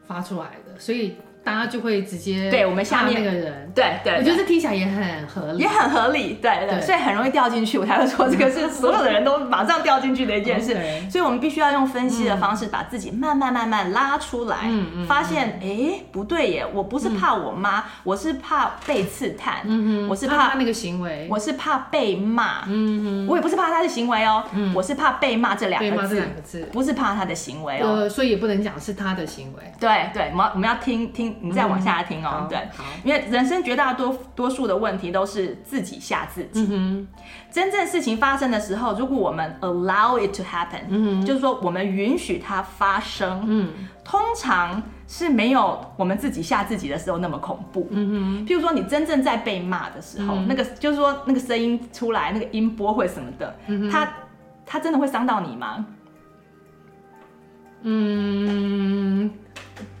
[0.08, 1.16] 发出来的，所以。
[1.48, 7.78] 大家就会直接对我们下面那个人，对对，我觉得这听起来也很合理，也很合理，对对，所以很容易掉进去。
[7.78, 10.76] 我才会说这个是所有的人都马上掉进去的一件事，
[11.10, 14.70] 所以我们必须要用分析的方式把自己慢慢慢慢拉出来，
[15.06, 19.62] 发现哎不对耶，我不是怕我妈，我是怕被刺探，
[20.06, 26.06] 我是怕那个行为，我是怕被骂，嗯我也不是怕他的行为哦，我是怕被骂这两个
[26.42, 31.36] 字，不是怕他的行为哦，所以也不能讲是他的行为，对对，我们我们要听听。
[31.40, 32.58] 你再往下听哦，对，
[33.04, 37.06] 因为人生绝大多多数的问题都是自己吓自己。
[37.50, 43.70] 真正事情发生的时候，如果我们 allow it to happen，就是说我们允许它发生，
[44.04, 47.88] 通常是没有我们自己吓自己的时候那么恐怖。
[48.46, 53.56] 譬如说你真正在被骂的时候，那个就是说那个声音出来，那个音波会什么的，
[53.90, 54.12] 它
[54.66, 55.86] 它真的会伤到你吗？
[57.82, 59.30] 嗯。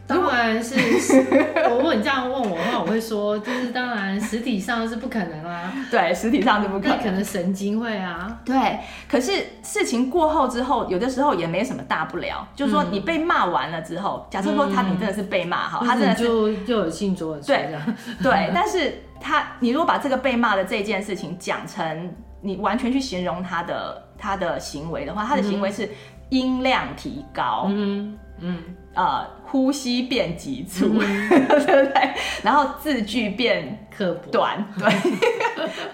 [0.08, 0.74] 当然是，
[1.68, 5.70] 如果你这样问我的话，我会说，就是当然实体上是不可能啦。
[5.90, 6.98] 对，实体上是不可能。
[6.98, 8.40] 可能神经会啊。
[8.42, 12.48] 对，可是事情过后之后，有的时候也没什么大不了。
[12.56, 17.40] 就是说你被骂完了之后，假设说他你真的是被骂哈，他真的就就有信主了。
[17.42, 17.68] 对
[18.22, 25.86] 对， 但是他你如果把这个被骂的这件事情讲成你完全去形容他的他的行为的话，他的行为是
[26.30, 27.66] 音量提高。
[27.68, 28.62] 嗯嗯。
[28.94, 32.10] 呃，呼吸变急促，嗯、 对不对？
[32.42, 34.86] 然后字句变刻薄短， 对，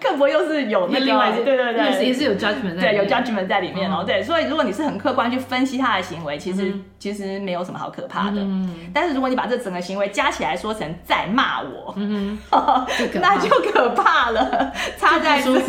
[0.02, 1.06] 刻薄又是有那个，
[1.44, 4.02] 对对对，也是有 judgment 在，对，有 judgment 在里面哦。
[4.04, 8.44] 对，所以如果你是很客观去分析他的行为，其实其实没有什么好可怕的。
[8.92, 11.94] 但是如果你把这整个行为加起来说成在骂我，
[13.20, 15.62] 那就可怕了，差在这里。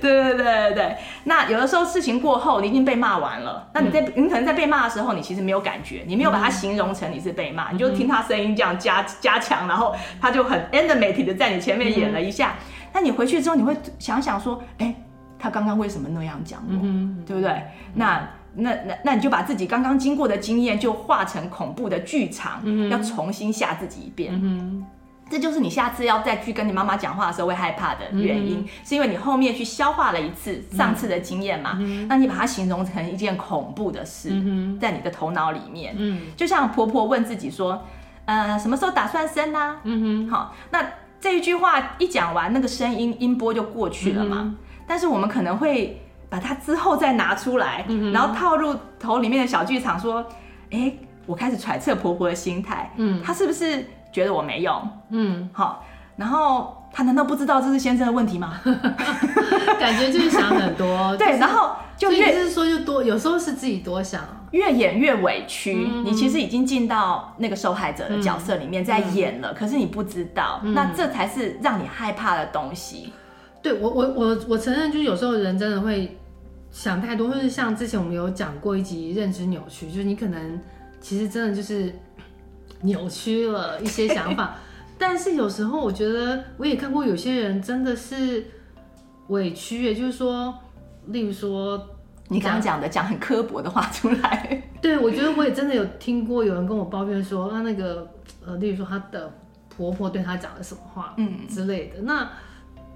[0.00, 0.96] 对对对对对。
[1.24, 6.50] 那有的时候事情过后，你已经被骂完了，那你在你可能在被骂的时候，你其实没有感觉，你没有把它。
[6.52, 12.54] 形容成你是被骂，你就听他声音这样加加强，然后他就很 animated 的在你前面演了一下。
[12.92, 14.94] 那你回去之后，你会想想说，哎，
[15.38, 16.74] 他刚刚为什么那样讲我，
[17.26, 17.62] 对不对？
[17.94, 24.32] 那那那那你就把自己刚刚经过的经验就化成恐怖的剧场，要重新吓自己一遍。
[25.32, 31.78] 这就是你下次要再去跟你妈妈讲话的时候会害怕的原因，嗯、是因为你后面去消化了一次上次的经验嘛？
[31.80, 37.82] 嗯、那你把它形容成一件恐怖的事，嗯、在你的头脑里面，嗯、就像婆婆问自己说
[38.26, 40.84] ：“呃，什么时候打算生呢、啊？”嗯哼，好，那
[41.18, 44.36] 这一句话一讲完，那个声音音波就过去了嘛。
[44.40, 50.26] 嗯、但是我们可能会把它之后再拿出来，嗯、哼然后套入头里面的小剧场，说
[50.70, 50.92] ：“哎，
[51.24, 55.84] 我开始揣测婆婆的心态，嗯，她是不是？”觉得我没用，嗯，好，
[56.16, 58.60] 然后他难道不知道这是先生的问题吗？
[59.80, 61.16] 感觉就是想很多。
[61.18, 65.88] 对，然后就越是说就多，有时候是自己多想，越演越委屈。
[65.90, 73.12] 嗯、你其实已经进到那个受害者的角色里面在演了，嗯、可是你不知道，嗯、那这才是让你害怕的东西。
[73.62, 76.18] 对我，我我我承认，就是有时候人真的会
[76.70, 80.60] 想太多，或是像之前我们有讲过一集认知扭曲，就是你可能
[81.00, 81.94] 其实真的就是
[82.82, 84.56] 扭曲了一些想法。
[84.98, 88.46] 但是有时候我觉得，我也看过有些人真的是
[89.28, 90.54] 委屈，也就是说，
[91.06, 91.84] 例如说
[92.28, 98.08] 你刚刚讲的讲很刻薄的话出来， 对，我觉得我也真的有听过有人跟我抱怨说，那那个
[98.46, 99.32] 呃，例如说她的
[99.68, 102.30] 婆婆对她讲了什么话，嗯之类的，那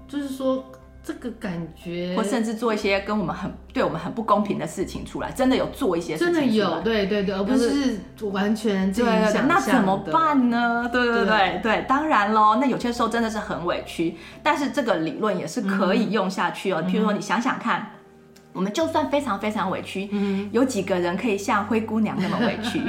[0.07, 0.63] 就是说。
[1.07, 9.47] 这个感觉，或甚至做一些跟我们很对我们很不公平的事情出来，真的有做一些事情，真的有，对对对，而不是完全这样想。
[9.47, 10.89] 那怎么办呢？
[10.91, 16.83] 对对对对，对，当然喽，那有些时候真的是很委屈，但是这个理论也是可以用下去哦。
[16.85, 17.89] 譬如说，你想想看，
[18.51, 20.09] 我们就算非常非常委屈，
[20.51, 22.81] 有几个人可以像灰姑娘那么委屈？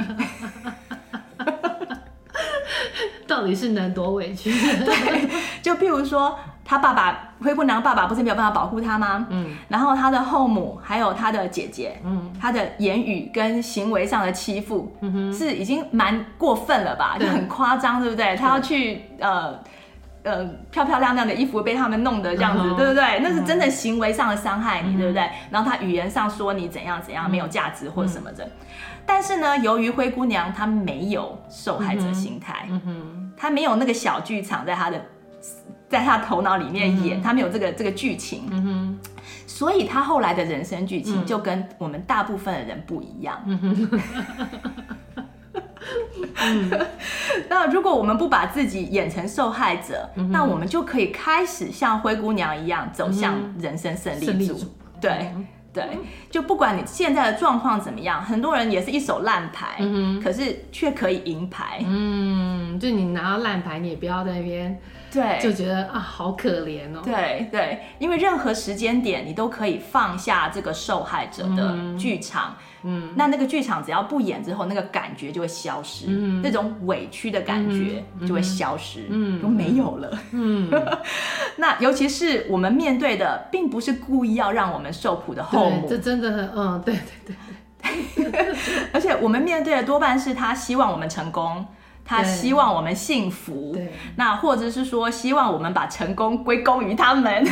[3.25, 4.51] 到底是能多委屈？
[4.51, 5.29] 对，
[5.61, 6.37] 就譬如说。
[6.69, 9.25] 他爸爸灰姑娘爸爸不是没有办法保护他吗？
[9.31, 17.17] 嗯，然后他的后母还有他的姐姐，嗯，他的言语跟行为上的欺负，嗯哼，是已经蛮过分了吧？
[17.19, 18.35] 就很夸张，对不对？
[18.35, 19.59] 他要去呃
[20.21, 23.19] 呃漂漂亮亮的衣服被他们弄得这样子，嗯、对不对？
[23.23, 25.27] 那是真的行为上的伤害你，嗯、对不对？
[25.49, 28.51] 然后他语言上说你怎样怎样没有价值或者什么的，嗯、
[29.07, 35.03] 但是呢，由于灰姑娘她没有受害者心态，嗯哼，她没有那个小剧场在她的。
[35.89, 38.99] 在他头脑里面演，嗯、他没有这个这个剧情，嗯、哼。
[39.45, 43.41] 所以他后来的人生剧情就跟我们大部分的人不一样。
[47.49, 54.31] 那如果我们不把自己演成受害者，嗯、那我们就可以开始像灰姑娘一样走向人生胜利组。
[54.31, 54.73] 利组。
[55.01, 55.33] 对。
[55.71, 55.83] 对，
[56.31, 60.21] 就不管你现在的状况怎么样，很多人也是一手烂牌，嗯、哼。
[60.23, 61.79] 可是却可以赢牌。
[61.85, 64.79] 嗯，就你拿到烂牌，你也不要在那边，
[65.11, 67.01] 对，就觉得啊，好可怜哦。
[67.03, 72.55] 对对，因为任何时间点，你都可以放下这个受害者的剧场。
[72.57, 72.63] 嗯。
[72.81, 80.71] 嗯，那那个剧场只要不演之后，那个感觉就会消失，嗯，那种委屈的感觉就会消失，嗯，都没有了，嗯。
[81.57, 86.95] 那尤其是我们面对的，并不是故意要让我们受苦的后母，这真的很，嗯，对
[87.25, 88.55] 对对对，
[88.93, 91.65] 而且我们面对的多半是他希望我们成功。
[92.05, 93.93] 他希望我们幸福，对。
[94.15, 97.45] 那或者是说希望我们把成功归功于他们，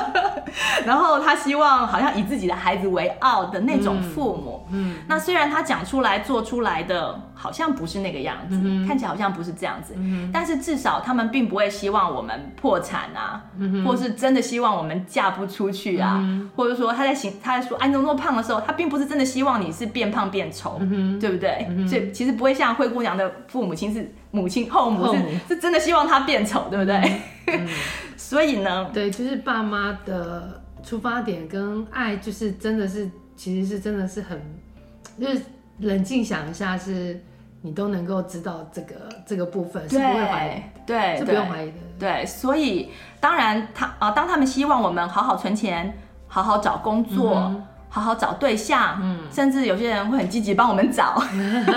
[0.86, 4.66] 然后他希望好像以自己的孩子为傲的那种父母。
[4.70, 4.96] 嗯，嗯。
[5.06, 21.66] 那虽然他讲出来做出来的好像不是那个样子，嗯、看起来好像不是这样子，嗯、但是至少他们并不会希望我们破产啊，嗯、或是真的希望我们嫁不出去啊，嗯、或者说他在行他在说哎你怎么那么胖的时候，他并不是真的希望你是变胖变丑，嗯、对不对？
[21.68, 23.92] 嗯、所以其实不会像灰姑娘的父母亲。
[23.92, 25.28] 是母亲后母是母。
[25.46, 27.20] 是真的希望她变丑，对不对？
[28.16, 34.40] 所以呢，对，就是爸妈的出发点跟爱，就是真的是，其实是真的是很，
[35.20, 35.42] 就是
[35.80, 37.22] 冷静想一下，是
[37.62, 38.94] 你都能够知道这个
[39.24, 41.76] 这个部分是不会怀疑，对，是不用怀疑的。
[41.98, 45.96] 对，所以当然他啊，当他们希望我们好好存钱，
[46.28, 47.34] 好好找工作。
[47.34, 51.22] 嗯好好找对象，嗯，甚至有些人会很积极帮我们找，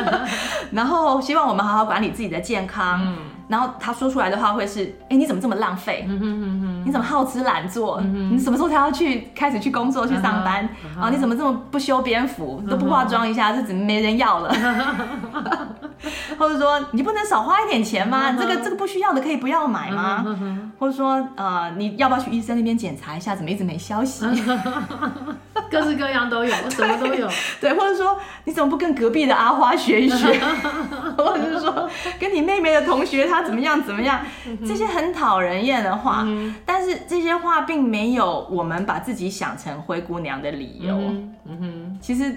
[0.71, 6.05] 然后希望我们好好管理自己的健康，嗯，然后他说出来的话会是，哎，你怎么这么浪费？
[6.07, 7.97] 嗯哼嗯哼，你怎么好吃懒做？
[8.01, 10.67] 嗯哼，你什么时候才要去开始去工作去上班？
[10.99, 14.53] 啊，你怎么这么不修边幅，都不化妆一下，这怎么没人要了？
[16.37, 18.33] 或者说你不能少花一点钱吗？
[18.37, 20.25] 这个这个不需要的可以不要买吗？
[20.77, 23.35] 或者说呃，你要不要去医生那边检查一下？
[23.35, 24.25] 怎么一直没消息？
[25.69, 27.29] 各式各样都有，什么都有。
[27.61, 30.39] 对，或者说你怎么不跟隔壁的阿花学一学？
[31.17, 34.19] 或者是说跟你妹妹的同学她怎么样怎么样？
[34.65, 40.95] 这些很讨人厌的话，嗯、但是这些话并没有我们把自己想成灰姑娘的理由。
[40.95, 42.35] 嗯哼，嗯哼其实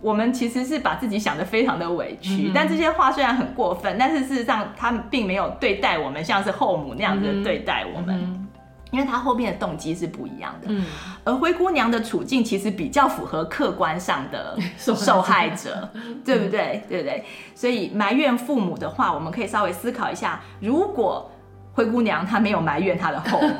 [0.00, 2.48] 我们其实是把自己想得非常的委屈。
[2.48, 8.14] 嗯、但这些话虽然很过分，但是事实上他们并没有对待我们像是后母那样子对待我们。
[8.14, 8.46] 嗯
[8.94, 10.84] 因为他后面的动机是不一样的，嗯，
[11.24, 15.88] 而灰姑娘的处境其实比较符合客观上的 受害者，
[16.24, 16.84] 对不对？
[16.88, 17.24] 对不对？
[17.56, 21.28] 所以埋怨父母的话，我们可以稍微思考一下，如果
[21.72, 23.54] 灰姑娘她没有埋怨她的后母，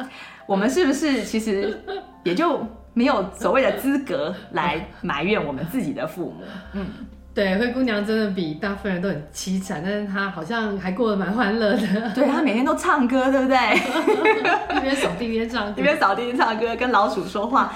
[0.48, 1.78] 我们是不是其实
[2.24, 6.44] 也就没有所谓的资格来埋怨我们自己的父母？
[6.72, 6.86] 嗯。
[7.32, 11.78] 对，灰姑娘真的比大部分人都很凄惨，但是她好像还过得蛮欢乐的。
[12.12, 13.56] 对，她每天都唱歌，对不对？
[14.76, 17.72] 一边扫地一边唱歌，一边扫地一边唱歌，跟老鼠说话。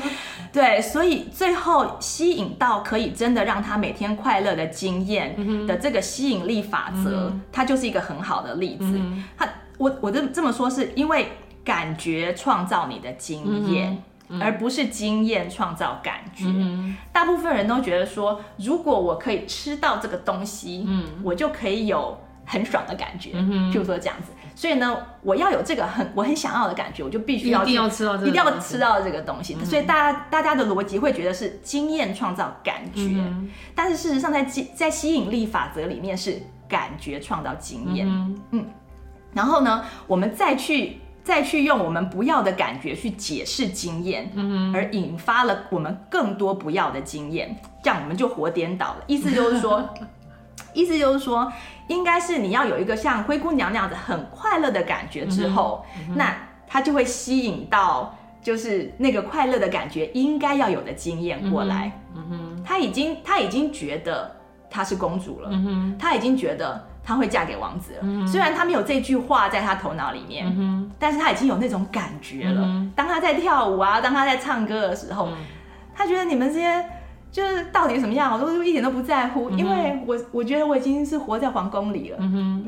[0.53, 5.37] 对，所以最后吸引到可以真的让她每天快乐的经验
[5.67, 8.85] 的这个吸引力法则，嗯、它就是一个很好的例子。
[8.85, 11.29] 嗯、它，我我这这么说是因为
[11.65, 13.93] 感觉创造你的经验。
[13.93, 14.03] 嗯
[14.41, 16.45] 而不是经验创造感觉。
[16.47, 23.33] 嗯、大部分人都觉得说，如果我可以吃到这个东西，嗯，我就可以有很爽的感觉。
[23.35, 24.33] 嗯，譬如说这样子。
[24.57, 29.57] 所以呢，我要有这个很我很想要的感觉，我就必须要一定要吃到这个，一定要吃到这个东西。
[29.61, 38.07] 嗯、所以大家大家的逻辑会觉得是经验创造感觉，嗯、但是事实上在在吸引力法则里面是感觉创造经验。
[38.09, 38.67] 嗯，嗯，
[39.33, 41.01] 然后呢，我们再去。
[41.25, 44.31] 再去用我们不要的感觉去解释经验，
[44.75, 48.97] 而引发了我们更多不要的经验，这样我们就活颠倒了。
[49.07, 49.89] 意思就是说，
[50.75, 51.51] 意思就是说，
[51.89, 55.85] 应该是你要有一个像灰姑娘那样子很快乐的感觉之后，
[56.15, 61.91] 那它就会吸引到就是那个快乐的感觉应该要有的经验过来。
[62.15, 64.31] 嗯哼，他已经他已经觉得
[64.69, 65.49] 她是公主了，
[65.99, 66.87] 他已经觉得。
[67.05, 72.63] 她会嫁给王子了，嗯、虽然她没有这句话在她头脑里面，嗯、但是她已经有那种感觉了。
[72.65, 75.29] 嗯、当她在跳舞啊，当她在唱歌的时候，
[75.95, 76.85] 她、嗯、觉得你们这些
[77.31, 82.17] 就是到底什么样，我都一点都不在乎，嗯、因为我我觉得我已经是活在皇宫里了。
[82.21, 82.65] 嗯、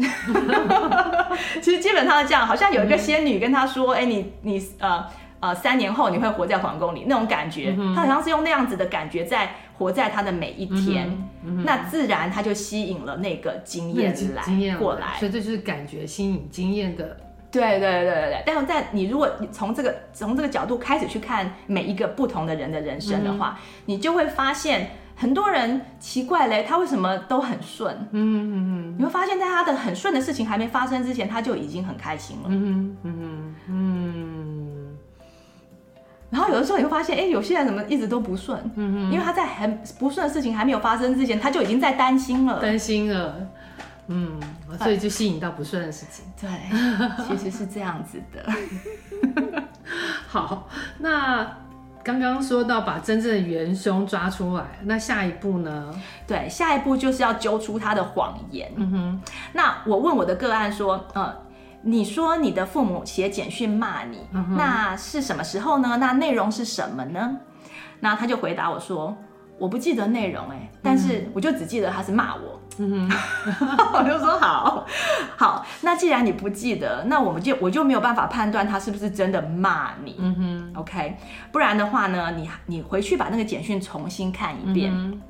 [1.62, 5.04] 其实基本上是这样，好像有一个仙女跟她说：“哎、你你呃。”
[5.46, 11.16] 呃，三年后你会活在皇宫里，那种感觉，嗯、他好像是用那样子的感觉在活在他的每一天，
[11.64, 17.16] 那自然他就吸引了那个经验来过来，所以这就是感觉吸引经验的。
[17.52, 18.42] 对对对对对。
[18.44, 27.94] 但是在你如果你从这个从这个角度开始去看每一个不同的人的人生的话，嗯、你就会发现很多人奇怪嘞，他为什么都很顺？
[28.10, 32.48] 嗯嗯嗯，你会发现在他的很顺的事情还没发生之前，他就已经很开心了。
[32.48, 34.35] 嗯嗯嗯嗯。
[36.28, 38.58] 然后有的时候你会发现，哎，有些人怎么一直都不顺？
[38.74, 42.60] 嗯哼，因为他在很不顺的事情还没有发生之前，他就已经在担心了。
[42.60, 43.36] 担心了，
[44.08, 44.40] 嗯，
[44.78, 46.24] 所以就吸引到不顺的事情。
[46.40, 46.50] 对，
[47.28, 49.62] 其实是这样子的。
[50.26, 51.46] 好，那
[52.02, 55.94] 刚刚说到把真正的元凶抓出来，那下一步呢？
[56.26, 58.70] 对，下一步就是要揪出他的谎言。
[58.74, 59.20] 嗯哼，
[59.52, 61.32] 那我问我的个案说，嗯。
[61.86, 65.96] 你说你的父母写简讯骂你，嗯、那是什么时候呢？
[66.00, 67.36] 那内容是什么呢？
[68.00, 69.16] 那他就回答我说，
[69.56, 72.60] 我不记得内容哎，但是我就只记得他是骂我。
[72.78, 73.16] 嗯哼，
[73.94, 74.84] 我就说好，
[75.36, 80.16] 好，那既然你不记得，那我们就我就没有办法判断他是不是真的骂你。
[80.18, 81.16] 嗯哼，OK，
[81.52, 85.22] 不然的话呢，你你回去把那个简讯重新看一遍，嗯、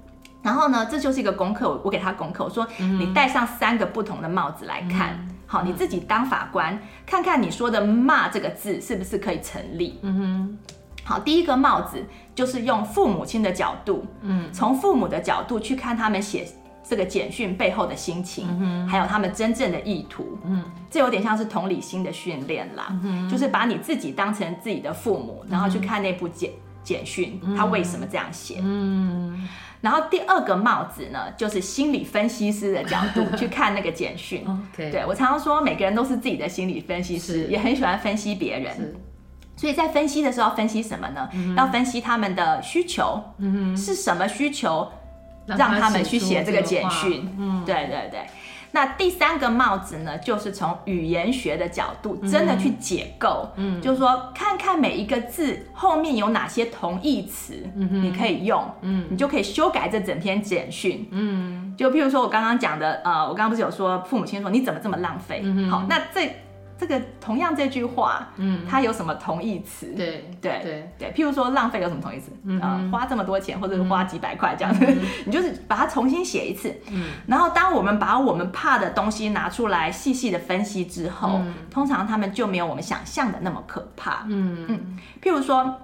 [0.43, 5.11] 然后呢，这就是一个功课，我我给他功课，我说、嗯、你戴上三个不同的帽子来看。
[5.21, 9.99] 嗯好，你自己当法官，看看你说的“骂”这个字是不是可以成立？
[10.03, 10.59] 嗯哼。
[11.05, 12.05] 好，第一个帽子
[12.35, 16.45] 就是用父母亲的角度，嗯，从父母的角度去看他们写
[16.83, 26.51] 这个简讯背后的心情，嗯哼，还有他们真正的意图，嗯，这有点像是同理心的训练啦，嗯，就是把你自己当成自己的父母，然后去看那部简
[26.87, 28.61] 简讯，他为什么这样写？
[28.63, 29.47] 嗯。
[29.83, 34.45] 然后第二个帽子呢，就是心理分析师的角度 去看那个简讯。
[34.75, 38.95] 对，我常常说，每个人都是自己的心理分析师，也很喜欢分析别人。
[39.57, 41.29] 所以在分析的时候，分析什么呢？
[41.35, 44.91] 嗯、要分析他们的需求，嗯、哼是什么需求
[45.47, 47.29] 让他们去写这个简讯？
[47.39, 48.27] 嗯，对对对。
[48.77, 66.31] 那第三个帽子呢，就是从语言学的角度，真的去解构，嗯，就是说看看每一个字后面有哪些同义词，嗯哼，你可以用，嗯，你就可以修改这整篇简讯，嗯，就譬如说我刚刚讲的，呃，我刚刚不是有说父母亲说你怎么这么浪费，嗯哼，好，那这。
[66.79, 69.87] 这个同样这句话，嗯，它有什么同义词？
[69.97, 72.31] 对对对对，譬如说浪费有什么同义词？
[72.45, 76.75] 嗯，呃，花这么多钱或者是花几百块这样子，嗯、 你就是把它重新写一次。
[76.91, 84.27] 嗯，然后当我们把我们怕的东西拿出来细细的分析之后，嗯、通常他们就没有我们想象的那么可怕。
[84.29, 85.75] 嗯嗯，譬如说，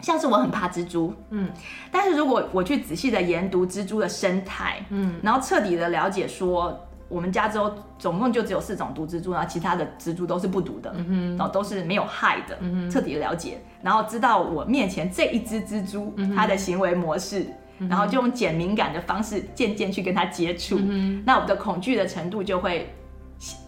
[0.00, 1.50] 像是我很怕蜘蛛，嗯，
[1.90, 6.88] 但是如果我去仔细的研读蜘蛛的生态，嗯，然后彻底的了解说。
[7.12, 10.90] 我们家之后总共就只有四种毒蜘蛛，然后其他的蜘蛛都是不毒的，
[11.36, 12.56] 然后都是没有害的。
[12.60, 17.46] 嗯、彻底了解，然后知道我面前这一只蜘蛛、嗯、它的行为模式，
[17.88, 22.94] 然后就用减敏感的方式渐渐去跟它接触，嗯、那我的恐惧的程度就会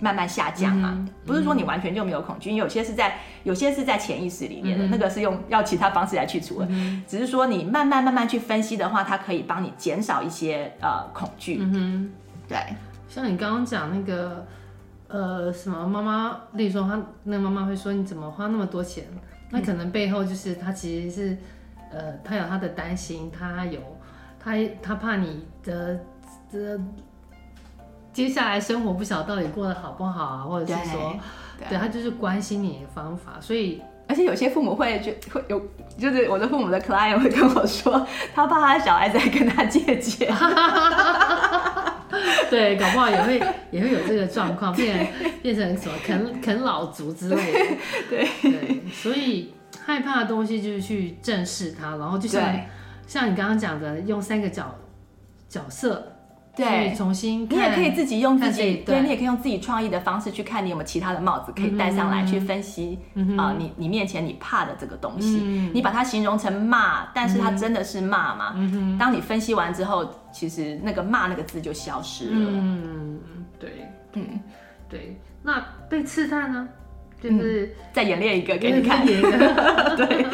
[0.00, 0.92] 慢慢下降嘛。
[0.94, 6.66] 嗯、不是说你完全就没有恐惧，因为有些是在有些是在潜意识里面的，嗯、那个是用要其他方式来去除的。
[6.70, 11.58] 嗯、只是说你慢慢慢慢去分析的话，它可以帮你减少一些呃恐惧。
[11.60, 12.12] 嗯哼，
[12.48, 12.58] 对。
[13.14, 14.44] 像你刚刚讲那个
[15.06, 19.04] 呃什么妈妈，例如说他那个妈妈会说你怎么花那么多钱？
[19.50, 21.36] 那可能背后就是他其实是
[21.92, 23.78] 呃他有他的担心，他有。
[24.40, 24.50] 他
[24.82, 25.98] 他怕你的
[26.52, 26.78] 这
[28.12, 31.16] 接下来生活不晓得到底过得好不好啊，或者是说，
[31.56, 35.58] 对，对他就是关心你的方法，所以而且有些父母会就会有，
[35.96, 40.28] 就是我的父母的 client 会跟我说，他怕他小孩在跟他借钱，
[42.50, 47.58] 对，搞不好也会也会有这个状况，变 变成什么啃啃老族之类的，
[48.10, 49.52] 对对，所以
[49.84, 52.54] 害怕的东西就是去正视它，然后就像。
[53.06, 54.74] 像你刚刚讲的，用三个角
[55.46, 56.13] 角色，
[56.56, 62.98] 对，重新，你也可以自己用自己，对，你也可以用自己创意的方式去看你有没有其他的帽子可以戴上来，去分析
[63.36, 65.38] 啊，你你面前你怕的这个东西，
[65.74, 68.54] 你把它形容成骂，但是它真的是骂吗？
[68.98, 72.50] 当你分析完之后，其实那个骂那个字就消失了。
[72.52, 73.20] 嗯，
[73.58, 74.40] 对，嗯，
[74.88, 75.18] 对。
[75.42, 76.68] 那被刺探呢？
[77.24, 79.04] 就是、嗯、再演练一个给你看，
[79.96, 80.26] 对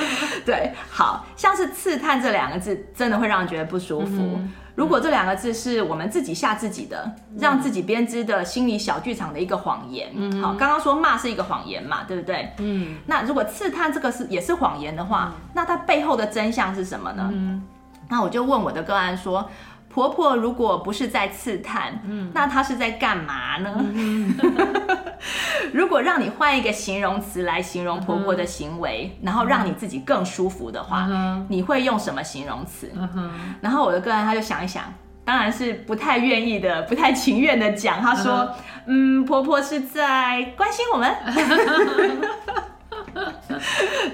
[0.44, 4.40] 对，好像是刺探这两个字，真的会让人觉得不舒服。
[4.74, 10.10] 如果这两个字是我们自己吓自己的，嗯、让自己编织的心理小剧场的一个谎言。
[10.14, 12.50] 嗯、好，刚刚说骂是一个谎言嘛，对不对？
[12.58, 12.96] 嗯。
[13.06, 17.30] 那如果刺探这个是也是谎言的话，嗯、那它背后的真相是什么呢？
[17.32, 17.62] 嗯。
[18.08, 19.48] 那我就问我的个案说。
[19.92, 23.74] 婆婆如果不是在刺探，嗯，那她是在干嘛呢？
[23.76, 24.32] 嗯、
[25.72, 32.90] 如果让你换一个形容词来形容婆婆的行为，嗯、然后让你自己更舒服的话，嗯、你会用什么形容词？
[32.96, 34.84] 嗯、然后我的个人他就想一想，
[35.24, 38.50] 当然是不太愿意的，不太情愿的讲，他说
[38.86, 41.14] ：“嗯，婆婆是在关心我们。”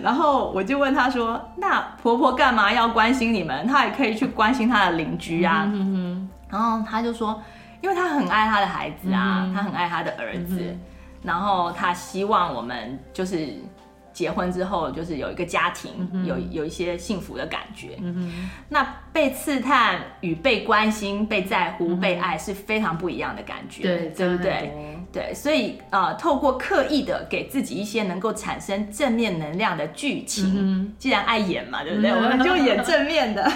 [0.03, 3.67] 然后我就问他说：“那婆婆干嘛要关心你们？
[3.67, 5.71] 她也可以去关心她的邻居啊。”
[6.51, 7.43] 然后他就说
[7.83, 10.77] ：“因为他很爱他的孩子啊，他很爱他的儿子，
[11.27, 13.53] 然后他希望我们就是。”
[14.17, 17.99] 结婚之后就是有一个家庭，嗯、有有一些幸福的感觉。
[18.01, 24.73] 嗯、那被刺探与被关心、被在乎、嗯、被爱是非常不一样的感觉，对，对不对？
[25.13, 32.11] 对，所以呃，透过刻意的给自己一些能够产生正面能量的剧情，嗯、既然爱演嘛，对不对？
[32.11, 33.53] 嗯、我们就演正面的，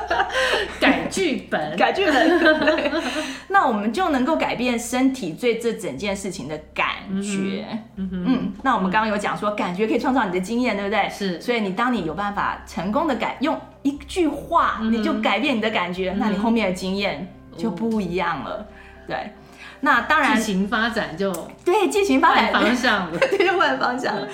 [0.80, 2.40] 改剧本， 改剧本。
[2.40, 2.90] 对，
[3.48, 6.86] 那我们就能够改变身体对这整件事情的感
[7.22, 7.66] 觉。
[7.96, 9.66] 嗯，哼嗯，那我们刚刚有讲说感。
[9.66, 11.08] 感觉可以创造你的经验，对不对？
[11.10, 17.26] 是，所以你当你有办法成功的改用一句话，你就改变你的感觉，嗯、那你后面的经验
[17.58, 18.50] 就不一样了。
[18.52, 18.64] 哦、
[19.08, 19.32] 对，
[19.80, 21.32] 那当然，剧情发展就
[21.64, 24.26] 对，剧情发展方向了， 对，就换方向了。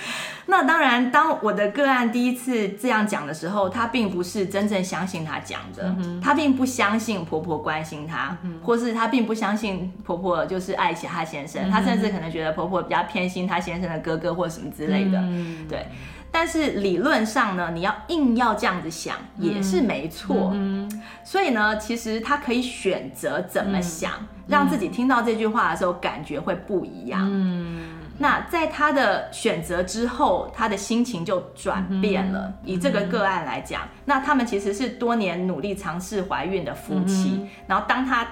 [0.46, 15.86] 那当然，当我的个案第一次这样讲的时候，他并不是真正相信他讲的，嗯、他并不相信婆婆关心他，嗯、或是他并不相信婆婆就是爱惜他先生，嗯、他甚至可能觉得婆婆比较偏心他先生的哥哥或什么之类的，嗯、对。
[16.34, 20.90] 但是理论上呢，你要硬要这样子想也是没错，嗯、
[21.22, 27.28] 所以呢，其实他可以选择怎么想，嗯、让自己听到这句话的时候感觉会不一样。
[27.28, 27.80] 嗯
[28.18, 32.40] 那在他的选择之后，他的心情就转变了。
[32.40, 37.40] 嗯、以这个个案来讲，嗯、那他们其实是多年努力尝试怀孕的夫妻。
[37.40, 38.24] 嗯、然后当他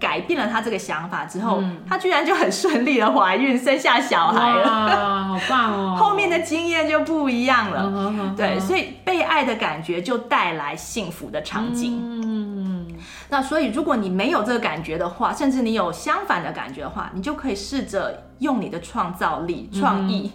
[0.00, 4.64] 改变了他这个想法之后，嗯、他居然就很顺利的怀孕，生下小孩了。
[4.64, 5.94] 哇，好棒哦！
[6.00, 7.84] 后面的经验就不一样了。
[7.94, 12.57] 嗯、对，所以被爱的感觉就带来幸福的场景。
[12.98, 18.24] 嗯，那所以如果你没有这个感觉的话，甚至你有相反的感觉的话，你就可以试着。
[18.38, 20.30] 用你的创造力、创意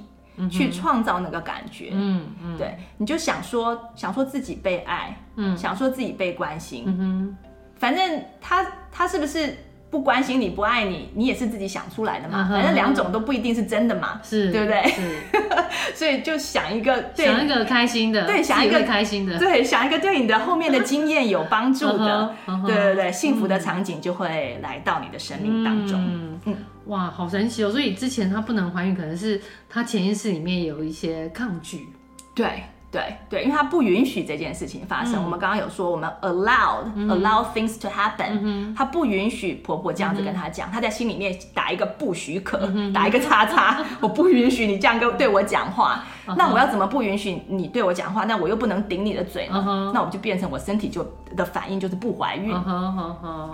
[0.51, 7.37] 去创造那个感觉，嗯嗯，对，你就想说，想说自己被爱，嗯，想说自己被关心，嗯哼，
[7.77, 9.55] 反正他他是不是？
[9.93, 12.47] 不关心你，不爱你，你也是自己想出来的嘛。
[12.49, 14.81] 反正两种都不一定是真的嘛，是对不对？
[14.89, 15.19] 是，
[15.93, 22.33] 所以就想一个，想一个开心的，对，想一个开心的，对，想一个对你的后面的经验有帮助的，
[22.65, 26.03] 对对对，幸福的场景就会来到你的生命当中。
[26.03, 26.55] 嗯嗯，
[26.87, 27.69] 哇，好神奇哦！
[27.69, 29.39] 所以之前她不能怀孕，可能是
[29.69, 31.87] 她潜意识里面有一些抗拒，
[32.33, 32.63] 对。
[32.93, 35.15] 对对，因为他不允许这件事情发生。
[35.15, 46.03] 嗯、我们刚刚有说，我们 allowed、嗯、allow things to happen，嗯、他不允许婆婆这样子跟他讲，嗯、他在心里面打一个不许可，嗯、 打一个叉叉，我不允许你这样跟对我讲话。
[46.27, 48.25] 嗯、那我要怎么不允许你对我讲话？
[48.25, 51.03] 那我又不能顶你的嘴那我就变成我身体就
[51.35, 52.53] 的反应就是不怀孕。
[52.53, 53.51] 哦，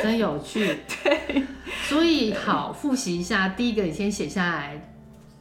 [0.00, 0.78] 真有趣。
[1.02, 1.42] 对，
[1.82, 4.80] 所以好复习一下，第一个你先写下来，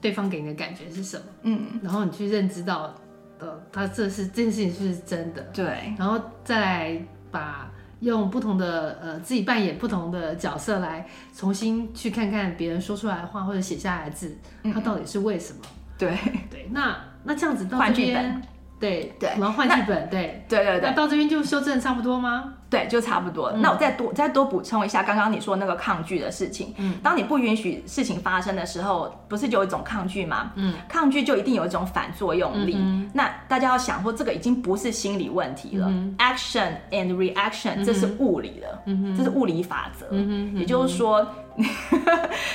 [0.05, 1.23] 对方给你的感觉是什么？
[1.41, 2.93] 嗯，然后你去认知到，
[3.39, 5.41] 呃，他这是这件事情是不是真的？
[5.51, 14.37] 对，然后再来把用不同的呃自己扮演不同的角色来重新去看看别人说出来的话或者写下来的字，
[14.71, 15.61] 他到底是为什么？
[15.97, 16.15] 对
[16.51, 18.39] 对，那那这样子到这边。
[18.79, 22.53] 对对，然后换剧本， 对对对对，那到这边就修正差不多吗？
[22.69, 23.51] 对，就差不多。
[23.53, 26.73] 那我再多再多补充一下，刚刚你说那个抗拒的事情。
[26.77, 30.51] 嗯，当你不允许事情发生的时候，不是就有一种抗拒吗？
[30.55, 32.77] 嗯，抗拒就一定有一种反作用力。
[33.13, 38.83] 那大家要想说，这个已经不是心理问题了，action and reaction，这是物理的，
[39.15, 40.13] 这是物理法则。
[40.53, 41.25] 也就是说，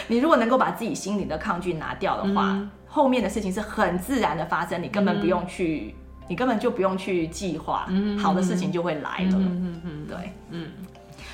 [0.09, 5.95] 你如果能够把自己心里的抗拒拿掉的话，后面的事情是很自然的发生，你根本不用去。
[6.31, 9.33] 你根本就不用去计划，嗯、好的事情就会来了。
[9.33, 10.69] 嗯嗯对，嗯，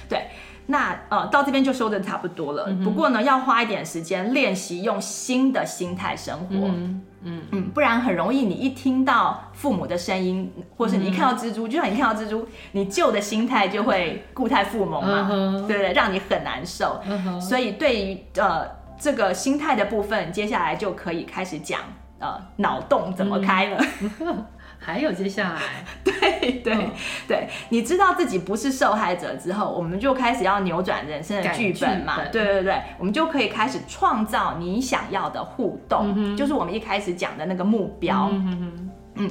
[0.09, 0.27] 对。
[0.69, 2.65] 那呃，到这边就说的差不多了。
[2.69, 6.55] 嗯、不过呢，要花一点时间练习用新的心态生活。
[6.55, 15.93] 嗯嗯嗯，不然很容易，你一听到父母的声音，或是你一看到蜘蛛，嗯、就像你看到蜘蛛，你旧的心态就会固态复萌嘛，嗯、对不对？
[15.93, 17.01] 让你很难受。
[17.07, 18.67] 嗯、所以对于呃
[18.99, 21.81] 这个心态的部分，接下来就可以开始讲
[22.19, 23.85] 呃脑洞怎么开了。
[24.21, 24.45] 嗯
[24.79, 25.61] 还有接下来，
[26.05, 26.91] 对对
[27.27, 32.19] 对，你知道自己不是受害者之后，我们就开始要扭转人生的剧本嘛？
[32.31, 38.29] 对对对，我们就可以开始创造你想要的互动，嗯、就是我们一开始讲的那个目标。
[38.31, 39.31] 嗯哼嗯，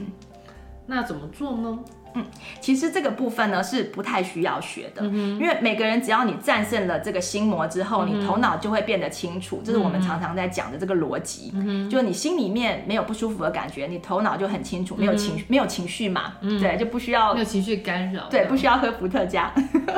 [0.88, 1.79] 那怎么做呢？
[2.16, 2.26] 嗯，
[2.59, 11.51] 其实这个部分呢是不太需要学的，嗯、因为每个人只要你战胜了这个心魔之后，嗯、你头脑就会变得清楚，这是我们常常在讲的这个逻辑。
[11.53, 19.51] 嗯、哼就你心里面没有不舒服的感觉，你头脑就很清楚，没有情没有情绪嘛，嗯、对，就不需要没有情绪干扰，对，不需要喝伏特加。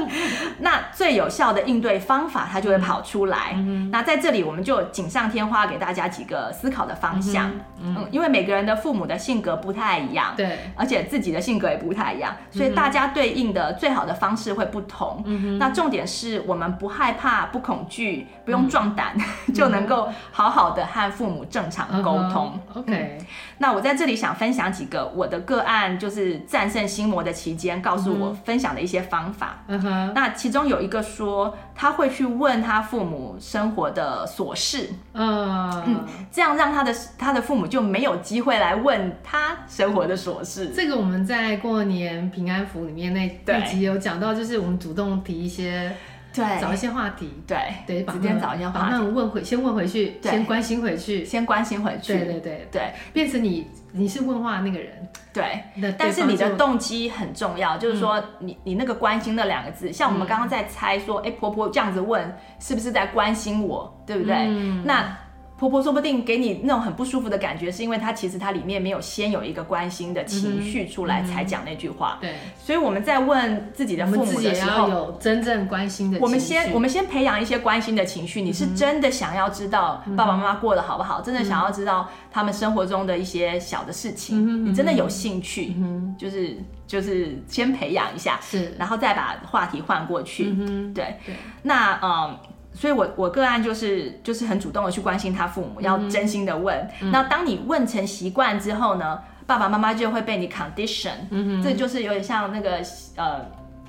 [0.60, 3.54] 那最有效的应对方法，它就会跑出来。
[3.56, 7.52] 嗯、那在这里，我们就锦上添花，给大家几个思考的方向。
[7.80, 12.07] 嗯，嗯，因为每个人的父母的性格不太一样，对，而且自己的性格也不太。
[12.52, 15.24] 所以大家对应的最好的方式会不同。
[15.26, 19.14] 嗯、那重点是我们不害怕、不恐惧、不用壮胆，
[19.48, 22.60] 嗯、 就能够好好的和父母正常沟通。
[22.74, 22.80] Uh.
[22.80, 23.18] OK，
[23.58, 29.64] 那我在这里想分享几个我的个案，就是战胜心魔的期间，告诉我分享的一些方法。
[29.68, 30.14] 嗯哼、uh，huh.
[30.14, 34.90] 那其中有一个说他会去问他父母生活的琐事。
[35.14, 35.84] Uh huh.
[35.86, 40.70] 嗯，这样让他的他的父母就没有机会来问他生活的琐事。
[40.70, 41.98] 这个我们在过年。
[41.98, 45.92] 年平安符里面那那集有讲到，就是我们主动提一些，
[46.38, 52.68] 对，找一些话题，对对，直接找一些话题，问回，先问回去，先关心回去，先关心回去，对对对。
[52.72, 55.64] 对，变成你你是问话那个人，对，
[55.98, 64.48] 但是你的动机很重要，就是说你你那个关心那两个字，像我们刚刚在猜说，哎，婆婆这样子问是不是在关心我，对不对？
[64.86, 65.18] 那。
[65.58, 72.20] 婆婆说不定给你那种很不舒服的感觉，是因为她其实她里面没有先有一个关心的情绪出来才讲那句话。
[72.22, 76.24] 对，所以我们在问自己的父母的时候，有真正关心的情绪。
[76.24, 78.40] 我们先我们先培养一些关心的情绪。
[78.42, 81.22] 你是真的想要知道爸爸妈妈过得好不好？
[81.22, 85.74] 真的想要知道他们生活中的一些小的事情，你真的有兴趣，
[86.20, 86.56] 就是
[86.86, 90.56] 就是先培养一下，是，然后再把话题换过去。
[90.94, 91.18] 对，
[91.64, 92.38] 那嗯。
[92.78, 96.88] 所以我，我我个案就是就是很主动的去关心他父母，要真心的问。
[97.02, 102.80] 嗯、那当你问成习惯之后呢，爸爸妈妈就会被你 condition，嗯，这就是有点像那个
[103.16, 103.44] 呃，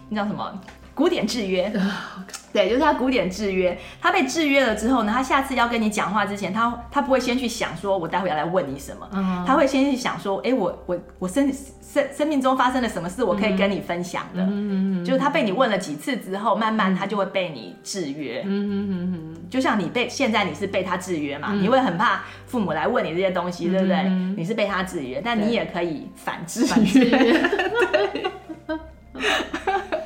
[0.09, 0.59] 那叫什么？
[0.99, 1.72] 古典制约，
[2.53, 3.78] 对，就是他古典制约。
[4.03, 14.42] 他被制约了之后呢，他下次要跟你讲话之前，他他不会先去想说，我待会要来问你什么，嗯、他会先去想说，哎，我我我生生生命中发生了什么事，我可以跟你分享的。
[14.42, 18.42] 嗯、就是他被你问了几次之后，慢慢他就会被你制约。
[18.44, 23.94] 嗯、就像你被现在你是被他制约嘛，嗯、你会很怕父母来问你这些东西，对不对？
[23.99, 27.05] 嗯、你是被他制约，但你也可以反制约。
[28.66, 28.78] 对。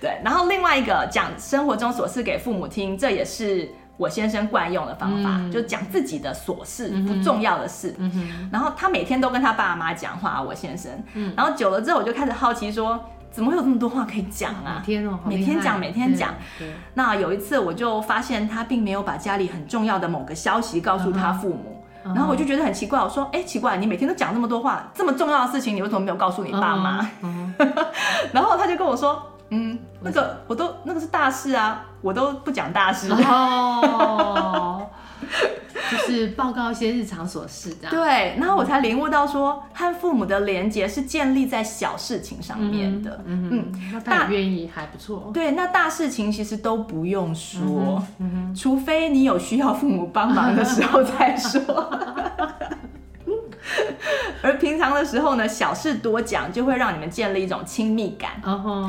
[0.00, 7.94] 对，然后另外一个讲生活中琐事给父母听，这也是我先生惯用的方法，嗯、就讲自己的琐事，嗯、不重要的事。
[8.50, 10.90] 然后他每天都跟他爸妈讲话，我先生。
[11.12, 12.98] 嗯、然后久了之后，我就开始好奇说，
[13.30, 14.80] 怎么会有这么多话可以讲啊？
[14.80, 16.34] 每天哦，每天讲，每天讲。
[16.94, 21.84] 那有一次，我就发现他并没有把家里很重要的某个消息告诉他父母。
[22.06, 27.06] 嗯、然后我就觉得很奇怪，我说，哎，奇怪，你每天都讲那么多话，这么重要的事情，你为什么没有告诉你爸妈？
[27.20, 27.52] 嗯、
[28.32, 29.22] 然后他就跟我说。
[29.50, 33.10] 嗯，那个我都那个是大事啊，我都不讲大事。
[33.12, 34.86] 哦，
[35.90, 37.90] 就是是报告一些日常琐事这样。
[37.90, 43.22] 对，然后我才领悟到说，和父母的连结是建立在小事情上面的。
[43.26, 45.30] 嗯嗯，那他愿意，还不错。
[45.32, 48.02] 对，那大事情其实都不用说，
[48.56, 51.60] 除非你有需要父母帮忙的时候再说。
[54.42, 58.40] 而平常的时候呢，小事多讲，就会让你们建立一种亲密感。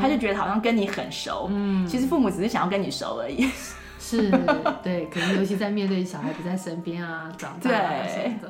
[0.01, 1.47] 他就觉得好像跟你很熟。
[1.51, 3.49] 嗯，其实父母只是想要跟你熟而已。
[4.03, 4.29] 是，
[4.83, 7.89] 对，可能尤其在面对小孩不在身边啊， 长大啊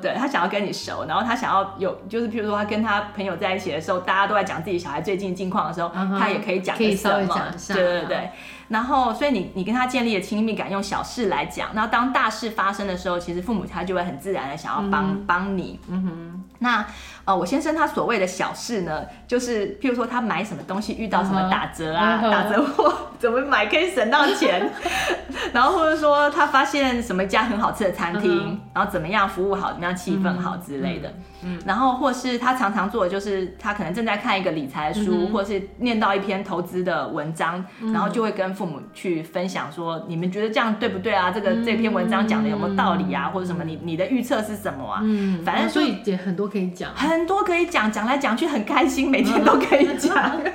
[0.00, 8.30] 对他想要跟你熟，然后他想要有，就是譬如说他跟他朋友在一起的时候，大家都在讲自己小孩最近近况的时候，他也可以讲，可以稍微讲一下，对对对。
[8.72, 15.78] 然后，所以你你跟他建立了亲密感，用小事来讲，然后当大事发生的时候，其实父母他就会很自然的想要帮、嗯、帮你。
[15.88, 16.44] 嗯哼。
[16.58, 16.86] 那
[17.24, 24.68] 呃，我先生他所谓的小事呢，就是譬如说他买什么东西遇到什么打折啊，嗯、打折货 怎么买可以省到钱，
[25.52, 31.12] 然后或者说他发现什么一家很好吃的餐厅，嗯、然后怎么样服务好，怎么样气氛好之类的。
[31.66, 41.32] 然后或是他常常做的就是他可能正在看一个理财书，嗯、或是念到一篇投资的文章，嗯、然后就会跟父母去分享说，你们觉得这样对不对啊？
[41.32, 43.24] 这个这篇文章讲的有没有道理啊？
[43.26, 43.64] 嗯、或者什么？
[43.64, 45.00] 你你的预测是什么啊？
[45.02, 50.14] 嗯，反正所以也很多可以讲，很多可以讲，讲来讲去很开心，每天都可以讲，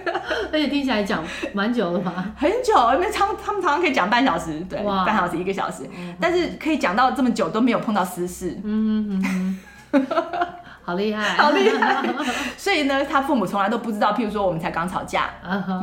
[0.51, 2.25] 而且听起来讲蛮久了吧？
[2.35, 9.59] 很久，因为他们他们常常可以讲半小时，对，半小时一个小时，嗯、但是可以讲到这么久都没有碰到私事，嗯嗯
[9.93, 10.03] 嗯。
[10.87, 12.01] 好厉害， 好厉害！
[12.55, 14.13] 所以呢，他父母从来都不知道。
[14.13, 15.25] 譬如说，我们才刚吵架，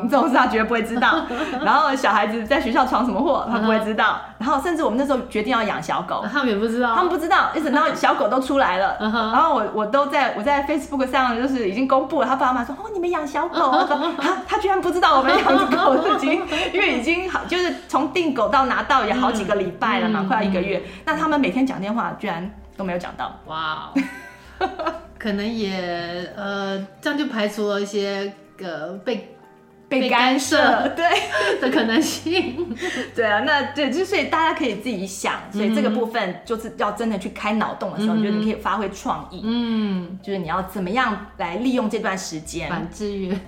[0.03, 1.27] 你这种事他绝对不会知道。
[1.63, 4.19] 然后小孩子在学校闯什么祸，他不会知道。
[4.39, 7.51] 然后甚至我们那时候决定要养小狗，他们也不知道，他们不知道。
[7.55, 12.27] 一直到小狗都出来了，然后我我都在我在 Facebook 上就是已经公布了。
[12.27, 13.73] 他爸妈说：“哦，你们养小狗。”
[14.19, 16.43] 他他居然不知道我们养狗，已经
[16.73, 20.83] 因为已经好就是从订狗到拿到也好几个礼拜了嘛，快要一个月。
[21.05, 23.31] 那他们每天讲电话，居然都没有讲到。
[23.47, 23.91] 哇！
[25.19, 25.73] 可能也
[26.37, 29.34] 呃，这样就排除了一些呃被
[29.89, 31.05] 被干涉对
[31.61, 32.75] 的可能性。
[33.15, 39.43] 对啊，那对，就所以大家可以自己想，所以这个部分就是要真的去开脑洞的时候，我觉得你可以发挥创意。
[39.45, 43.39] 嗯，就是你要怎么样来利用这段时间，反制约，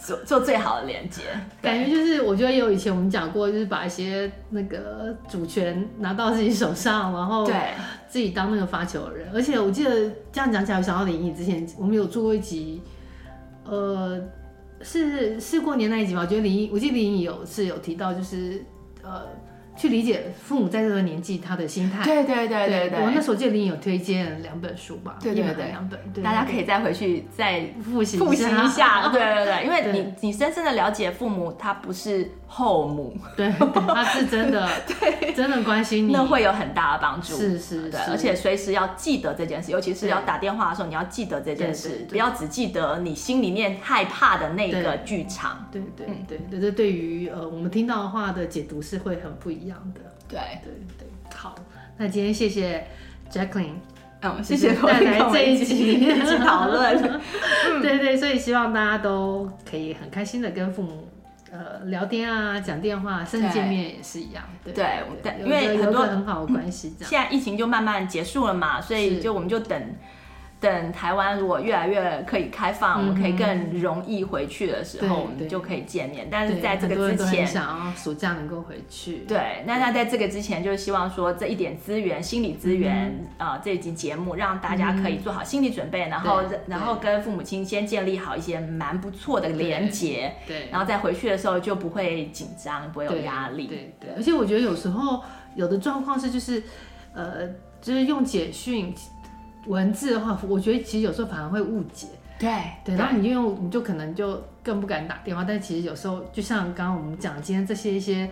[0.00, 1.22] 做做最好的连接。
[1.60, 7.54] 感觉就是，我觉得有以前我们讲过，就是把一些那个主权拿到自己手上，然后对。
[8.06, 9.90] 自己当那个发球的人，而且我记得
[10.30, 12.80] 这样讲起来，我想到林颖之前我们有做过一集，
[13.64, 14.20] 呃，
[14.82, 16.20] 是是过年那一集吗？
[16.22, 18.64] 我觉得林颖，我记得林颖有是有提到，就是
[19.02, 19.26] 呃。
[19.76, 22.04] 去理解父母在这个年纪他的心态。
[22.04, 23.00] 对对对对对。
[23.00, 25.16] 我那时候记得你有推荐两本书吧？
[25.20, 29.08] 对对对，两本，大家可以再回去再复习复习一下。
[29.12, 34.68] 对对对，因为你你深深的了解父母，他不是后母，对，他是真的，
[35.00, 37.36] 对，真的关心你，那会有很大的帮助。
[37.36, 45.68] 是是，对，而且随时要记得这件事，尤其是要打电话的时候，你要记得这件事，不要只记得你心里面害怕的那个剧场。
[45.72, 49.63] 对对对对，这对于呃我们听到的话的解读是会很不一样
[49.94, 50.00] 的。
[50.28, 51.54] 对对对，好，
[51.96, 52.86] 那今天谢谢
[53.30, 53.74] Jacqueline，
[54.20, 57.20] 嗯，谢谢带来这一集一起 讨论，
[57.82, 61.08] 对 对，所以希望大家都可以很开心的跟父母
[61.52, 67.10] 呃聊天啊，讲电话，甚至见面也是一样，对对，因为很多很好的关系，这样。
[67.10, 69.80] 现在疫情就慢慢结束了嘛，所以就我们就等。
[70.64, 76.26] 等台湾如果越来越可以开放，我们可以更容易回去的时候，我们就可以见面。
[76.30, 79.18] 但是在这个之前，想要暑假能够回去。
[79.28, 93.66] 对，那那在这个之前，就是希望说这一点资源、心理资源啊，这一集节目让大家可以做好心理准备，然后然后跟父母亲先建立好一些蛮不错的连结，对，然后再回去的时候就不会紧张，不会有压力。
[93.66, 95.22] 对对，而且我觉得有时候
[95.54, 96.62] 有的状况是就是
[97.12, 97.46] 呃，
[97.82, 98.94] 就是用简讯。
[99.66, 102.08] 文字的话，我觉得其实有时候反而会误解。
[102.38, 102.50] 对
[102.84, 105.44] 对，然后你就你就可能就更不敢打电话。
[105.44, 108.28] 但其实有时候，就像刚刚我们讲今天这些一些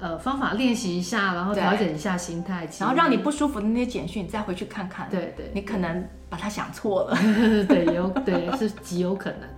[0.00, 5.08] 呃方法练习一下，然后调整一下心态，然后让你不舒服的那些简讯，你再回去看看。
[5.08, 7.16] 对对，你可能把它想错了。
[7.68, 9.48] 对，有对是极有可能的。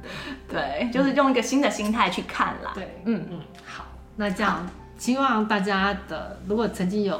[0.48, 2.72] 对，就是用一个新的心态去看啦。
[2.74, 7.18] 对，嗯嗯，好，那这样希望大家的如果曾经有。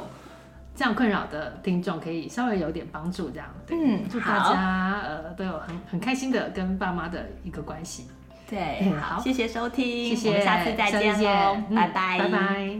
[0.79, 8.07] 这样困扰的听众可以稍微有点帮助，这样对，嗯，祝大家呃都有很很开心的跟爸妈的一个关系。
[8.49, 12.79] 对，嗯、好，谢谢收听，谢谢，我们下次再见喽，嗯、拜拜，拜拜。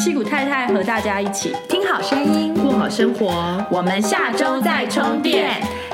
[0.00, 5.62] 戏骨太太和大家一起听好声音，过好生活，我们下周再充电。